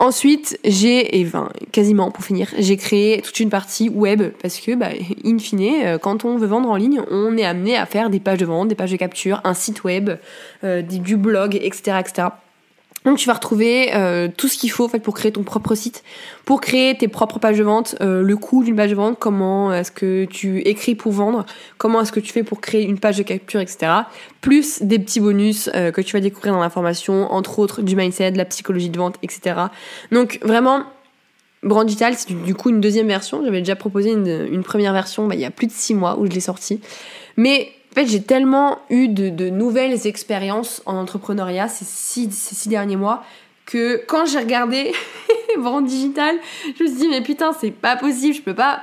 Ensuite, 0.00 0.60
j'ai, 0.64 1.18
et 1.18 1.24
ben, 1.24 1.48
quasiment 1.72 2.12
pour 2.12 2.24
finir, 2.24 2.48
j'ai 2.56 2.76
créé 2.76 3.20
toute 3.20 3.40
une 3.40 3.50
partie 3.50 3.88
web 3.88 4.32
parce 4.40 4.60
que, 4.60 4.76
bah, 4.76 4.90
in 5.24 5.38
fine, 5.38 5.82
euh, 5.82 5.98
quand 5.98 6.24
on 6.24 6.36
veut 6.36 6.46
vendre 6.46 6.70
en 6.70 6.76
ligne, 6.76 7.02
on 7.10 7.36
est 7.36 7.44
amené 7.44 7.76
à 7.76 7.84
faire 7.84 8.08
des 8.08 8.20
pages 8.20 8.38
de 8.38 8.46
vente, 8.46 8.68
des 8.68 8.76
pages 8.76 8.92
de 8.92 8.96
capture, 8.96 9.40
un 9.42 9.54
site 9.54 9.82
web, 9.82 10.10
euh, 10.62 10.82
du 10.82 11.16
blog, 11.16 11.56
etc., 11.56 11.98
etc. 12.00 12.28
Donc 13.04 13.18
tu 13.18 13.26
vas 13.26 13.34
retrouver 13.34 13.94
euh, 13.94 14.28
tout 14.34 14.48
ce 14.48 14.58
qu'il 14.58 14.70
faut 14.70 14.84
en 14.84 14.98
pour 14.98 15.14
créer 15.14 15.32
ton 15.32 15.42
propre 15.42 15.74
site, 15.74 16.02
pour 16.44 16.60
créer 16.60 16.96
tes 16.96 17.08
propres 17.08 17.38
pages 17.38 17.58
de 17.58 17.62
vente, 17.62 17.94
euh, 18.00 18.22
le 18.22 18.36
coût 18.36 18.64
d'une 18.64 18.76
page 18.76 18.90
de 18.90 18.96
vente, 18.96 19.18
comment 19.18 19.72
est-ce 19.72 19.92
que 19.92 20.24
tu 20.24 20.60
écris 20.62 20.94
pour 20.94 21.12
vendre, 21.12 21.46
comment 21.78 22.00
est-ce 22.00 22.12
que 22.12 22.20
tu 22.20 22.32
fais 22.32 22.42
pour 22.42 22.60
créer 22.60 22.84
une 22.84 22.98
page 22.98 23.16
de 23.16 23.22
capture, 23.22 23.60
etc. 23.60 23.92
Plus 24.40 24.82
des 24.82 24.98
petits 24.98 25.20
bonus 25.20 25.70
euh, 25.74 25.92
que 25.92 26.00
tu 26.00 26.14
vas 26.14 26.20
découvrir 26.20 26.52
dans 26.52 26.60
la 26.60 26.70
formation, 26.70 27.32
entre 27.32 27.60
autres 27.60 27.82
du 27.82 27.94
mindset, 27.94 28.32
de 28.32 28.38
la 28.38 28.44
psychologie 28.44 28.90
de 28.90 28.98
vente, 28.98 29.16
etc. 29.22 29.56
Donc 30.10 30.40
vraiment, 30.42 30.82
Brand 31.62 31.86
Digital, 31.86 32.14
c'est 32.16 32.32
du 32.44 32.54
coup 32.54 32.70
une 32.70 32.80
deuxième 32.80 33.06
version. 33.06 33.44
J'avais 33.44 33.60
déjà 33.60 33.76
proposé 33.76 34.12
une, 34.12 34.62
première 34.62 34.92
version 34.92 35.26
bah, 35.26 35.34
il 35.34 35.40
y 35.40 35.44
a 35.44 35.50
plus 35.50 35.66
de 35.66 35.72
six 35.72 35.94
mois 35.94 36.18
où 36.18 36.26
je 36.26 36.30
l'ai 36.30 36.40
sortie. 36.40 36.80
Mais 37.36 37.72
fait, 37.98 38.06
j'ai 38.06 38.22
tellement 38.22 38.78
eu 38.90 39.08
de, 39.08 39.50
nouvelles 39.50 40.06
expériences 40.06 40.82
en 40.86 40.96
entrepreneuriat 40.96 41.68
ces 41.68 41.84
six, 41.84 42.68
derniers 42.68 42.96
mois 42.96 43.24
que 43.66 44.02
quand 44.06 44.24
j'ai 44.24 44.38
regardé 44.38 44.92
Brand 45.58 45.84
Digital, 45.84 46.36
je 46.78 46.84
me 46.84 46.88
suis 46.88 46.98
dit, 46.98 47.08
mais 47.08 47.20
putain, 47.20 47.52
c'est 47.58 47.70
pas 47.70 47.96
possible, 47.96 48.34
je 48.34 48.42
peux 48.42 48.54
pas. 48.54 48.82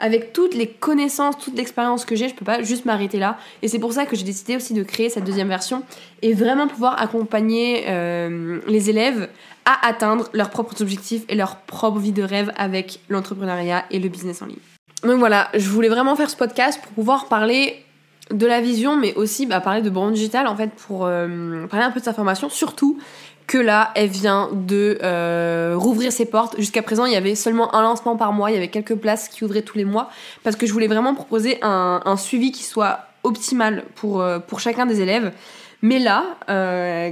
Avec 0.00 0.32
toutes 0.32 0.54
les 0.54 0.68
connaissances, 0.68 1.38
toute 1.38 1.56
l'expérience 1.56 2.04
que 2.04 2.14
j'ai, 2.14 2.28
je 2.28 2.34
peux 2.34 2.44
pas 2.44 2.62
juste 2.62 2.84
m'arrêter 2.84 3.18
là. 3.18 3.36
Et 3.62 3.68
c'est 3.68 3.80
pour 3.80 3.92
ça 3.92 4.06
que 4.06 4.14
j'ai 4.14 4.22
décidé 4.22 4.54
aussi 4.54 4.72
de 4.72 4.84
créer 4.84 5.08
cette 5.08 5.24
deuxième 5.24 5.48
version 5.48 5.82
et 6.22 6.34
vraiment 6.34 6.68
pouvoir 6.68 7.02
accompagner 7.02 7.84
euh, 7.88 8.60
les 8.68 8.90
élèves 8.90 9.28
à 9.64 9.88
atteindre 9.88 10.28
leurs 10.32 10.50
propres 10.50 10.80
objectifs 10.82 11.22
et 11.28 11.34
leur 11.34 11.56
propre 11.56 11.98
vie 11.98 12.12
de 12.12 12.22
rêve 12.22 12.52
avec 12.56 13.00
l'entrepreneuriat 13.08 13.84
et 13.90 13.98
le 13.98 14.08
business 14.08 14.40
en 14.40 14.46
ligne. 14.46 14.58
Donc 15.02 15.18
voilà, 15.18 15.48
je 15.54 15.68
voulais 15.68 15.88
vraiment 15.88 16.14
faire 16.16 16.30
ce 16.30 16.36
podcast 16.36 16.80
pour 16.80 16.92
pouvoir 16.92 17.26
parler 17.26 17.84
de 18.32 18.46
la 18.46 18.60
vision, 18.60 18.96
mais 18.96 19.14
aussi 19.14 19.46
bah, 19.46 19.60
parler 19.60 19.82
de 19.82 19.90
Brand 19.90 20.12
Digital, 20.12 20.46
en 20.46 20.56
fait, 20.56 20.70
pour 20.70 21.06
euh, 21.06 21.66
parler 21.66 21.86
un 21.86 21.90
peu 21.90 22.00
de 22.00 22.04
sa 22.04 22.12
formation, 22.12 22.48
surtout 22.48 22.98
que 23.46 23.56
là, 23.56 23.90
elle 23.94 24.10
vient 24.10 24.50
de 24.52 24.98
euh, 25.02 25.74
rouvrir 25.76 26.12
ses 26.12 26.26
portes. 26.26 26.56
Jusqu'à 26.58 26.82
présent, 26.82 27.06
il 27.06 27.12
y 27.12 27.16
avait 27.16 27.34
seulement 27.34 27.74
un 27.74 27.82
lancement 27.82 28.16
par 28.16 28.32
mois, 28.32 28.50
il 28.50 28.54
y 28.54 28.56
avait 28.58 28.68
quelques 28.68 28.96
places 28.96 29.28
qui 29.28 29.44
ouvraient 29.44 29.62
tous 29.62 29.78
les 29.78 29.86
mois, 29.86 30.10
parce 30.42 30.56
que 30.56 30.66
je 30.66 30.72
voulais 30.72 30.88
vraiment 30.88 31.14
proposer 31.14 31.58
un, 31.62 32.16
suivi 32.18 32.52
qui 32.52 32.64
soit 32.64 33.00
optimal 33.22 33.84
pour, 33.94 34.20
euh, 34.20 34.38
pour 34.38 34.60
chacun 34.60 34.84
des 34.84 35.00
élèves. 35.00 35.32
Mais 35.80 36.00
là, 36.00 36.24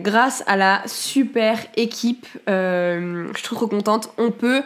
grâce 0.00 0.42
à 0.48 0.56
la 0.56 0.82
super 0.86 1.56
équipe, 1.76 2.26
je 2.48 3.30
suis 3.36 3.44
trop, 3.44 3.68
contente, 3.68 4.10
on 4.18 4.32
peut 4.32 4.62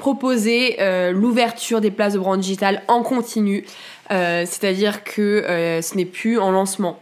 proposer 0.00 0.76
l'ouverture 1.12 1.80
des 1.80 1.92
places 1.92 2.14
de 2.14 2.18
brand 2.18 2.40
digital 2.40 2.82
en 2.88 3.04
continu. 3.04 3.64
Euh, 4.10 4.44
c'est-à-dire 4.46 5.04
que 5.04 5.20
euh, 5.20 5.82
ce 5.82 5.96
n'est 5.96 6.06
plus 6.06 6.38
en 6.38 6.50
lancement. 6.50 7.00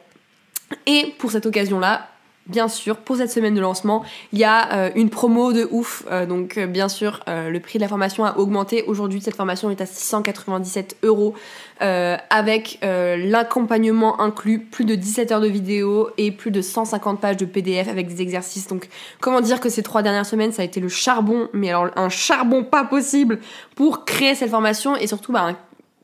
Et 0.87 1.15
pour 1.19 1.31
cette 1.31 1.47
occasion-là, 1.47 2.09
bien 2.47 2.69
sûr, 2.69 2.97
pour 2.99 3.17
cette 3.17 3.31
semaine 3.31 3.55
de 3.55 3.61
lancement, 3.61 4.05
il 4.33 4.39
y 4.39 4.45
a 4.45 4.73
euh, 4.73 4.91
une 4.95 5.11
promo 5.11 5.53
de 5.53 5.69
ouf. 5.71 6.05
donc, 6.29 6.59
bien 6.59 6.89
sûr, 6.89 7.25
le 7.27 7.59
prix 7.59 7.79
de 7.79 7.83
la 7.83 7.89
formation 7.89 8.25
a 8.25 8.37
augmenté. 8.39 8.85
Aujourd'hui, 8.85 9.21
cette 9.21 9.35
formation 9.37 9.71
est 9.71 9.81
à 9.81 9.87
697 9.87 10.99
euros 11.03 11.35
avec 11.81 12.79
l'accompagnement 12.83 14.21
inclus, 14.21 14.61
plus 14.61 14.85
de 14.85 14.95
17 14.95 15.33
heures 15.33 15.41
de 15.41 15.49
vidéo 15.49 16.09
et 16.19 16.31
plus 16.31 16.53
de 16.53 16.63
150 16.63 17.21
pages 17.21 17.37
de 17.37 17.47
PDF 17.47 17.89
avec 17.89 18.07
des 18.09 18.23
exercices. 18.23 18.69
Donc, 18.69 18.89
comment 19.21 19.41
dire 19.41 19.59
que 19.59 19.69
ces 19.69 19.83
trois 19.83 20.03
dernières 20.03 20.27
semaines, 20.27 20.53
ça 20.53 20.63
a 20.63 20.65
été 20.65 20.79
le 20.79 20.89
charbon, 20.89 21.49
mais 21.53 21.71
alors 21.71 21.91
un 21.97 22.09
charbon 22.09 22.63
pas 22.63 22.85
possible 22.85 23.41
pour 23.75 24.05
créer 24.05 24.37
cette 24.37 24.51
formation 24.51 24.97
et 24.97 25.09
surtout 25.09 25.33
bah, 25.33 25.43
un 25.43 25.57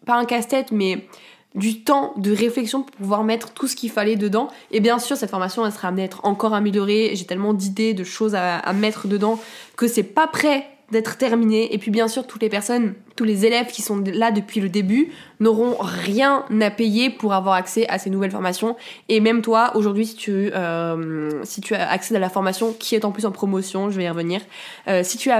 pas 0.05 0.15
un 0.15 0.25
casse-tête, 0.25 0.73
mais 0.73 1.07
du 1.55 1.83
temps 1.83 2.15
de 2.17 2.33
réflexion 2.35 2.83
pour 2.83 2.97
pouvoir 2.97 3.25
mettre 3.25 3.53
tout 3.53 3.67
ce 3.67 3.77
qu'il 3.77 3.91
fallait 3.91 4.17
dedans. 4.17 4.49
Et 4.71 4.81
bien 4.81 4.99
sûr, 4.99 5.17
cette 5.17 5.31
formation, 5.31 5.65
elle 5.67 5.73
sera 5.73 5.89
amenée 5.89 6.03
à 6.03 6.07
être 6.07 6.25
encore 6.25 6.55
améliorée. 6.55 7.13
J'ai 7.15 7.25
tellement 7.25 7.55
d'idées, 7.55 7.95
de 7.95 8.05
choses 8.05 8.35
à, 8.35 8.73
mettre 8.73 9.07
dedans 9.07 9.39
que 9.77 9.87
c'est 9.87 10.03
pas 10.03 10.27
prêt 10.27 10.67
d'être 10.91 11.17
terminé. 11.17 11.75
Et 11.75 11.79
puis 11.79 11.91
bien 11.91 12.07
sûr, 12.07 12.27
toutes 12.27 12.43
les 12.43 12.51
personnes, 12.51 12.95
tous 13.17 13.25
les 13.25 13.47
élèves 13.47 13.69
qui 13.69 13.81
sont 13.81 14.03
là 14.13 14.31
depuis 14.31 14.61
le 14.61 14.69
début 14.69 15.11
n'auront 15.41 15.77
rien 15.79 16.45
à 16.61 16.71
payer 16.71 17.09
pour 17.09 17.33
avoir 17.33 17.55
accès 17.55 17.89
à 17.89 17.99
ces 17.99 18.11
nouvelles 18.11 18.31
formations. 18.31 18.77
Et 19.09 19.21
même 19.21 19.41
toi, 19.41 19.73
aujourd'hui, 19.75 20.05
si 20.05 20.17
tu 20.17 20.51
euh, 20.55 21.31
si 21.45 21.63
accès 21.73 22.15
à 22.15 22.19
la 22.19 22.29
formation 22.29 22.75
qui 22.79 22.95
est 22.95 23.07
en 23.07 23.11
plus 23.11 23.25
en 23.25 23.33
promotion, 23.33 23.91
je 23.91 23.97
vais 23.97 24.05
y 24.05 24.09
revenir. 24.09 24.43
Euh, 24.87 25.03
si 25.03 25.17
tu 25.17 25.31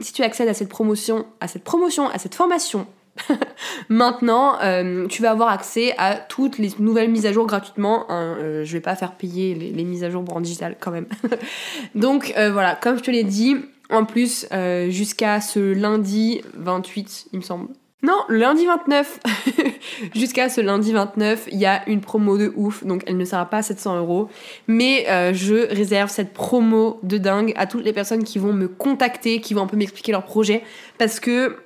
si 0.00 0.12
tu 0.12 0.22
accèdes 0.22 0.48
à 0.48 0.54
cette 0.54 0.68
promotion, 0.68 1.24
à 1.40 1.46
cette 1.46 1.62
promotion, 1.62 2.08
à 2.08 2.18
cette 2.18 2.34
formation 2.34 2.86
Maintenant, 3.88 4.58
euh, 4.62 5.06
tu 5.06 5.22
vas 5.22 5.30
avoir 5.30 5.48
accès 5.48 5.94
à 5.98 6.16
toutes 6.16 6.58
les 6.58 6.70
nouvelles 6.78 7.10
mises 7.10 7.26
à 7.26 7.32
jour 7.32 7.46
gratuitement. 7.46 8.10
Hein, 8.10 8.36
euh, 8.38 8.64
je 8.64 8.72
vais 8.72 8.80
pas 8.80 8.96
faire 8.96 9.12
payer 9.12 9.54
les, 9.54 9.84
mises 9.84 10.04
à 10.04 10.10
jour 10.10 10.24
pour 10.24 10.40
digital 10.40 10.76
quand 10.78 10.90
même. 10.90 11.06
Donc 11.94 12.32
euh, 12.36 12.50
voilà, 12.52 12.74
comme 12.74 12.98
je 12.98 13.02
te 13.02 13.10
l'ai 13.10 13.24
dit, 13.24 13.56
en 13.90 14.04
plus, 14.04 14.46
jusqu'à 14.88 15.40
ce 15.40 15.58
lundi 15.58 16.42
28, 16.54 17.28
il 17.32 17.38
me 17.40 17.44
semble. 17.44 17.68
Non, 18.02 18.18
lundi 18.28 18.64
29. 18.64 19.20
Jusqu'à 20.14 20.48
ce 20.48 20.60
lundi 20.60 20.92
29, 20.92 21.48
il 21.52 21.58
y 21.58 21.66
a 21.66 21.86
une 21.88 22.00
promo 22.00 22.38
de 22.38 22.50
ouf, 22.56 22.84
donc 22.84 23.02
elle 23.06 23.18
ne 23.18 23.24
sera 23.26 23.44
pas 23.44 23.58
à 23.58 23.62
700 23.62 23.98
euros. 23.98 24.30
Mais 24.68 25.06
je 25.34 25.66
réserve 25.74 26.08
cette 26.08 26.32
promo 26.32 27.00
de 27.02 27.18
dingue 27.18 27.52
à 27.56 27.66
toutes 27.66 27.84
les 27.84 27.92
personnes 27.92 28.22
qui 28.22 28.38
vont 28.38 28.52
me 28.52 28.68
contacter, 28.68 29.40
qui 29.40 29.54
vont 29.54 29.62
un 29.62 29.66
peu 29.66 29.76
m'expliquer 29.76 30.12
leur 30.12 30.24
projet. 30.24 30.62
Parce 30.98 31.18
que 31.18 31.56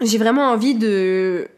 j'ai 0.00 0.18
vraiment 0.18 0.50
envie 0.50 0.74
de 0.74 1.48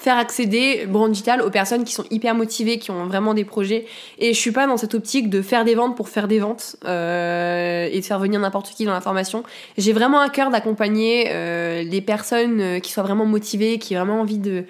faire 0.00 0.16
accéder 0.16 0.86
Brand 0.88 1.10
Digital 1.10 1.42
aux 1.42 1.50
personnes 1.50 1.84
qui 1.84 1.92
sont 1.92 2.04
hyper 2.10 2.34
motivées, 2.34 2.78
qui 2.78 2.90
ont 2.90 3.04
vraiment 3.06 3.34
des 3.34 3.44
projets. 3.44 3.84
Et 4.18 4.32
je 4.32 4.38
suis 4.38 4.50
pas 4.50 4.66
dans 4.66 4.78
cette 4.78 4.94
optique 4.94 5.28
de 5.28 5.42
faire 5.42 5.64
des 5.64 5.74
ventes 5.74 5.96
pour 5.96 6.08
faire 6.08 6.26
des 6.26 6.38
ventes 6.38 6.76
euh, 6.86 7.86
et 7.90 8.00
de 8.00 8.04
faire 8.04 8.18
venir 8.18 8.40
n'importe 8.40 8.70
qui 8.70 8.86
dans 8.86 8.94
la 8.94 9.02
formation. 9.02 9.42
J'ai 9.76 9.92
vraiment 9.92 10.20
à 10.20 10.30
cœur 10.30 10.50
d'accompagner 10.50 11.26
euh, 11.28 11.82
les 11.82 12.00
personnes 12.00 12.60
euh, 12.60 12.78
qui 12.78 12.92
soient 12.92 13.02
vraiment 13.02 13.26
motivées, 13.26 13.78
qui 13.78 13.94
ont 13.94 13.98
vraiment 13.98 14.20
envie 14.20 14.38
de 14.38 14.64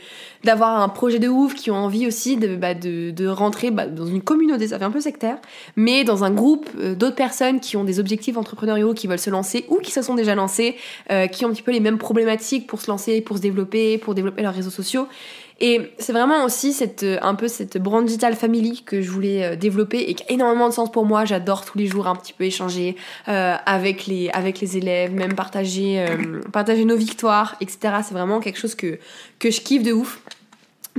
d'avoir 0.44 0.80
un 0.80 0.88
projet 0.88 1.18
de 1.18 1.28
ouf, 1.28 1.54
qui 1.54 1.70
ont 1.70 1.76
envie 1.76 2.06
aussi 2.06 2.36
de, 2.36 2.56
bah, 2.56 2.74
de, 2.74 3.10
de 3.10 3.26
rentrer 3.26 3.70
bah, 3.70 3.86
dans 3.86 4.06
une 4.06 4.22
communauté, 4.22 4.68
ça 4.68 4.78
fait 4.78 4.84
un 4.84 4.90
peu 4.90 5.00
sectaire, 5.00 5.36
mais 5.76 6.04
dans 6.04 6.24
un 6.24 6.30
groupe 6.30 6.68
euh, 6.78 6.94
d'autres 6.94 7.16
personnes 7.16 7.60
qui 7.60 7.76
ont 7.76 7.84
des 7.84 8.00
objectifs 8.00 8.36
entrepreneuriaux, 8.36 8.94
qui 8.94 9.06
veulent 9.06 9.18
se 9.18 9.30
lancer 9.30 9.66
ou 9.68 9.76
qui 9.76 9.90
se 9.90 10.02
sont 10.02 10.14
déjà 10.14 10.34
lancés, 10.34 10.76
euh, 11.10 11.26
qui 11.26 11.44
ont 11.44 11.48
un 11.48 11.52
petit 11.52 11.62
peu 11.62 11.72
les 11.72 11.80
mêmes 11.80 11.98
problématiques 11.98 12.66
pour 12.66 12.80
se 12.80 12.90
lancer, 12.90 13.20
pour 13.20 13.36
se 13.36 13.42
développer, 13.42 13.98
pour 13.98 14.14
développer 14.14 14.42
leurs 14.42 14.54
réseaux 14.54 14.70
sociaux. 14.70 14.89
Et 15.62 15.92
c'est 15.98 16.12
vraiment 16.12 16.44
aussi 16.44 16.74
euh, 17.02 17.18
un 17.20 17.34
peu 17.34 17.46
cette 17.46 17.76
brand 17.76 18.04
digital 18.04 18.34
family 18.34 18.82
que 18.82 19.02
je 19.02 19.10
voulais 19.10 19.44
euh, 19.44 19.56
développer 19.56 19.98
et 19.98 20.14
qui 20.14 20.22
a 20.24 20.32
énormément 20.32 20.68
de 20.68 20.72
sens 20.72 20.90
pour 20.90 21.04
moi. 21.04 21.26
J'adore 21.26 21.66
tous 21.66 21.76
les 21.76 21.86
jours 21.86 22.06
un 22.06 22.16
petit 22.16 22.32
peu 22.32 22.44
échanger 22.44 22.96
euh, 23.28 23.56
avec, 23.66 24.06
les, 24.06 24.30
élèves, 24.76 25.12
même 25.12 25.34
partager, 25.34 26.04
partager 26.52 26.84
nos 26.86 26.96
victoires, 26.96 27.56
etc. 27.60 27.96
C'est 28.02 28.14
vraiment 28.14 28.40
quelque 28.40 28.58
chose 28.58 28.74
que, 28.74 28.98
que 29.38 29.50
je 29.50 29.60
kiffe 29.60 29.82
de 29.82 29.92
ouf. 29.92 30.20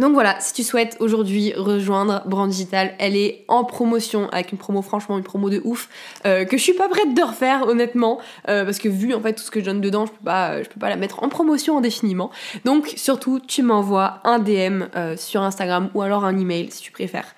Donc 0.02 0.14
voilà, 0.14 0.36
si 0.40 0.52
tu 0.54 0.64
souhaites 0.64 0.98
aujourd'hui 1.00 1.54
rejoindre 1.56 2.24
Brand 2.26 2.50
Digital, 2.50 2.96
elle 2.98 3.16
est 3.16 3.46
en 3.48 3.64
promotion 3.64 4.30
avec 4.32 4.52
une 4.52 4.58
promo, 4.58 4.82
franchement, 4.82 5.16
une 5.16 5.24
promo 5.24 5.52
de 5.52 5.62
ouf 5.64 5.90
euh, 6.26 6.44
que 6.44 6.58
je 6.58 6.64
suis 6.64 6.74
pas 6.74 6.90
prête 6.90 7.14
de 7.14 7.22
refaire 7.22 7.68
honnêtement 7.68 8.20
euh, 8.50 8.66
parce 8.66 8.80
que 8.80 8.90
vu 8.90 9.14
en 9.14 9.22
fait 9.22 9.34
tout 9.34 9.44
ce 9.44 9.52
que 9.52 9.60
je 9.60 9.66
donne 9.66 9.80
dedans, 9.80 10.08
je 10.08 10.12
peux 10.12 10.26
pas, 10.26 10.56
peux 10.74 10.80
pas 10.80 10.90
la 10.90 10.96
mettre 10.96 11.22
en 11.22 11.30
promotion 11.30 11.78
indéfiniment. 11.78 12.32
Donc 12.66 12.92
surtout, 12.96 13.40
tu 13.40 13.62
m'envoies 13.62 14.22
un 14.24 14.40
DM 14.40 14.86
euh, 14.96 15.16
sur 15.18 15.44
Instagram 15.44 15.92
ou 15.94 16.02
alors 16.02 16.26
un 16.26 16.36
email 16.36 16.72
si 16.72 16.82
tu 16.82 16.92
préfères 16.92 17.36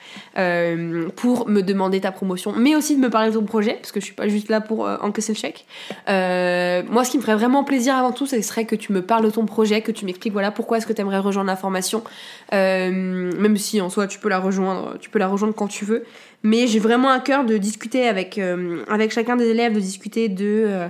pour 1.17 1.49
me 1.49 1.61
demander 1.61 1.99
ta 1.99 2.13
promotion, 2.13 2.53
mais 2.55 2.75
aussi 2.77 2.95
de 2.95 3.01
me 3.01 3.09
parler 3.09 3.29
de 3.29 3.35
ton 3.35 3.43
projet 3.43 3.73
parce 3.73 3.91
que 3.91 3.99
je 3.99 4.05
suis 4.05 4.15
pas 4.15 4.29
juste 4.29 4.49
là 4.49 4.61
pour 4.61 4.87
encaisser 5.01 5.33
le 5.33 5.37
chèque. 5.37 5.65
moi, 6.07 7.03
ce 7.03 7.11
qui 7.11 7.17
me 7.17 7.21
ferait 7.21 7.35
vraiment 7.35 7.65
plaisir 7.65 7.95
avant 7.95 8.13
tout, 8.13 8.25
ce 8.25 8.41
serait 8.41 8.63
que 8.63 8.77
tu 8.77 8.93
me 8.93 9.01
parles 9.01 9.25
de 9.25 9.31
ton 9.31 9.45
projet, 9.45 9.81
que 9.81 9.91
tu 9.91 10.05
m'expliques 10.05 10.31
voilà 10.31 10.51
pourquoi 10.51 10.77
est-ce 10.77 10.87
que 10.87 10.93
tu 10.93 11.01
aimerais 11.01 11.19
rejoindre 11.19 11.47
la 11.47 11.57
formation. 11.57 12.03
Euh, 12.53 12.91
même 12.91 13.57
si 13.57 13.81
en 13.81 13.89
soi 13.89 14.05
tu 14.07 14.19
peux 14.19 14.29
la 14.29 14.39
rejoindre, 14.39 14.97
tu 14.99 15.09
peux 15.09 15.19
la 15.19 15.27
rejoindre 15.27 15.55
quand 15.55 15.67
tu 15.67 15.85
veux. 15.85 16.03
Mais 16.43 16.67
j'ai 16.67 16.79
vraiment 16.79 17.09
un 17.09 17.19
cœur 17.19 17.45
de 17.45 17.57
discuter 17.57 18.07
avec, 18.07 18.37
euh, 18.37 18.83
avec 18.87 19.11
chacun 19.11 19.35
des 19.35 19.47
élèves, 19.47 19.73
de 19.73 19.79
discuter 19.79 20.29
de, 20.29 20.65
euh, 20.67 20.87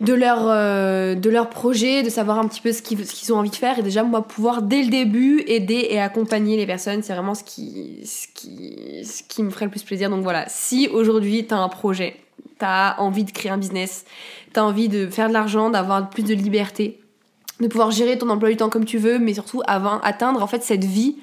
de, 0.00 0.14
leur, 0.14 0.44
de 1.16 1.30
leur 1.30 1.50
projet, 1.50 2.02
de 2.02 2.10
savoir 2.10 2.38
un 2.38 2.46
petit 2.46 2.60
peu 2.60 2.72
ce 2.72 2.82
qu'ils, 2.82 3.04
ce 3.04 3.12
qu'ils 3.12 3.32
ont 3.32 3.38
envie 3.38 3.50
de 3.50 3.56
faire. 3.56 3.78
Et 3.78 3.82
déjà, 3.82 4.04
moi, 4.04 4.22
pouvoir 4.22 4.62
dès 4.62 4.82
le 4.82 4.90
début 4.90 5.42
aider 5.46 5.88
et 5.90 6.00
accompagner 6.00 6.56
les 6.56 6.66
personnes, 6.66 7.02
c'est 7.02 7.14
vraiment 7.14 7.34
ce 7.34 7.42
qui, 7.42 8.00
ce, 8.04 8.28
qui, 8.32 9.04
ce 9.04 9.22
qui 9.24 9.42
me 9.42 9.50
ferait 9.50 9.64
le 9.64 9.70
plus 9.72 9.82
plaisir. 9.82 10.08
Donc 10.08 10.22
voilà, 10.22 10.44
si 10.48 10.88
aujourd'hui 10.92 11.46
tu 11.46 11.54
as 11.54 11.58
un 11.58 11.68
projet, 11.68 12.16
tu 12.60 12.64
as 12.64 12.94
envie 13.00 13.24
de 13.24 13.32
créer 13.32 13.50
un 13.50 13.58
business, 13.58 14.04
tu 14.54 14.60
as 14.60 14.64
envie 14.64 14.88
de 14.88 15.08
faire 15.08 15.28
de 15.28 15.32
l'argent, 15.32 15.70
d'avoir 15.70 16.08
plus 16.10 16.22
de 16.22 16.34
liberté, 16.34 16.99
de 17.60 17.66
pouvoir 17.66 17.90
gérer 17.90 18.18
ton 18.18 18.28
emploi 18.28 18.50
du 18.50 18.56
temps 18.56 18.70
comme 18.70 18.84
tu 18.84 18.98
veux, 18.98 19.18
mais 19.18 19.34
surtout 19.34 19.62
avant, 19.66 20.00
atteindre 20.00 20.42
en 20.42 20.46
fait 20.46 20.62
cette 20.62 20.84
vie 20.84 21.16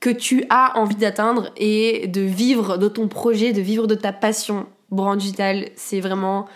que 0.00 0.10
tu 0.10 0.44
as 0.50 0.78
envie 0.78 0.96
d'atteindre 0.96 1.50
et 1.56 2.08
de 2.08 2.20
vivre 2.20 2.76
de 2.76 2.88
ton 2.88 3.08
projet, 3.08 3.52
de 3.52 3.60
vivre 3.60 3.86
de 3.86 3.94
ta 3.94 4.12
passion. 4.12 4.66
Brand 4.90 5.16
digital, 5.16 5.68
c'est 5.76 6.00
vraiment 6.00 6.46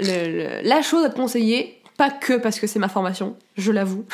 la 0.00 0.82
chose 0.82 1.04
à 1.04 1.10
te 1.10 1.16
conseiller, 1.16 1.80
pas 1.96 2.10
que 2.10 2.34
parce 2.34 2.60
que 2.60 2.66
c'est 2.66 2.78
ma 2.78 2.88
formation, 2.88 3.36
je 3.56 3.72
l'avoue. 3.72 4.04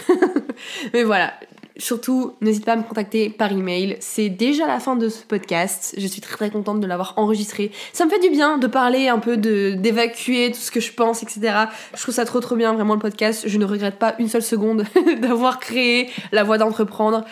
mais 0.95 1.03
voilà, 1.03 1.35
Surtout, 1.77 2.35
n'hésite 2.41 2.65
pas 2.65 2.75
à 2.75 2.77
me 2.77 2.85
contacter 2.85 3.31
par 3.31 3.51
email. 3.51 3.97
C'est 3.99 4.29
déjà 4.29 4.67
la 4.67 4.79
fin 4.79 4.95
de 4.95 5.09
ce 5.09 5.25
podcast. 5.25 5.95
Je 5.99 6.07
suis 6.07 6.21
très 6.21 6.37
très 6.37 6.51
contente 6.51 6.79
de 6.79 6.87
l'avoir 6.87 7.15
enregistré. 7.17 7.73
Ça 7.93 8.05
me 8.05 8.11
fait 8.11 8.21
du 8.21 8.31
bien 8.31 8.59
de 8.59 8.69
parler 8.69 9.09
un 9.09 9.19
peu, 9.19 9.37
d'évacuer 9.37 10.53
tout 10.53 10.61
ce 10.61 10.71
que 10.71 10.79
je 10.79 10.93
pense, 10.93 11.25
etc. 11.25 11.65
Je 11.95 12.01
trouve 12.01 12.15
ça 12.15 12.25
trop 12.25 12.39
trop 12.39 12.55
bien, 12.55 12.75
vraiment 12.75 12.95
le 12.95 13.01
podcast. 13.01 13.45
Je 13.47 13.59
ne 13.59 13.65
regrette 13.65 13.99
pas 13.99 14.15
une 14.21 14.29
seule 14.29 14.43
seconde 14.43 14.85
d'avoir 15.21 15.59
créé 15.59 16.11
la 16.31 16.45
voie 16.45 16.59
d'entreprendre. 16.59 17.25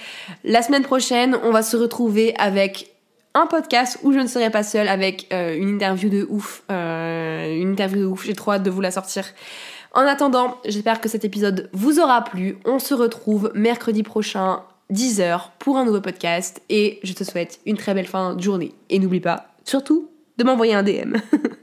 La 0.42 0.62
semaine 0.62 0.83
prochaine, 0.83 1.38
on 1.44 1.52
va 1.52 1.62
se 1.62 1.76
retrouver 1.76 2.35
avec 2.37 2.92
un 3.35 3.46
podcast 3.46 3.98
où 4.02 4.12
je 4.12 4.18
ne 4.18 4.26
serai 4.26 4.50
pas 4.50 4.62
seule 4.62 4.88
avec 4.88 5.28
euh, 5.33 5.57
une 5.57 5.68
interview 5.68 6.09
de 6.09 6.26
ouf. 6.28 6.64
Euh, 6.70 7.57
une 7.57 7.72
interview 7.72 8.00
de 8.00 8.07
ouf, 8.07 8.26
j'ai 8.26 8.35
trop 8.35 8.52
hâte 8.52 8.62
de 8.62 8.70
vous 8.70 8.81
la 8.81 8.90
sortir. 8.90 9.24
En 9.94 10.07
attendant, 10.07 10.57
j'espère 10.64 11.02
que 11.02 11.09
cet 11.09 11.24
épisode 11.26 11.68
vous 11.74 12.00
aura 12.00 12.24
plu. 12.24 12.57
On 12.64 12.78
se 12.78 12.94
retrouve 12.94 13.52
mercredi 13.55 14.02
prochain, 14.02 14.62
10h, 14.90 15.50
pour 15.59 15.76
un 15.76 15.85
nouveau 15.85 16.00
podcast. 16.00 16.62
Et 16.70 16.98
je 17.02 17.12
te 17.12 17.24
souhaite 17.24 17.61
une 17.66 17.76
très 17.76 17.92
belle 17.92 18.07
fin 18.07 18.35
de 18.35 18.42
journée. 18.42 18.72
Et 18.88 18.98
n'oublie 18.98 19.20
pas, 19.20 19.48
surtout, 19.64 20.09
de 20.38 20.44
m'envoyer 20.44 20.72
un 20.72 20.83
DM. 20.83 21.16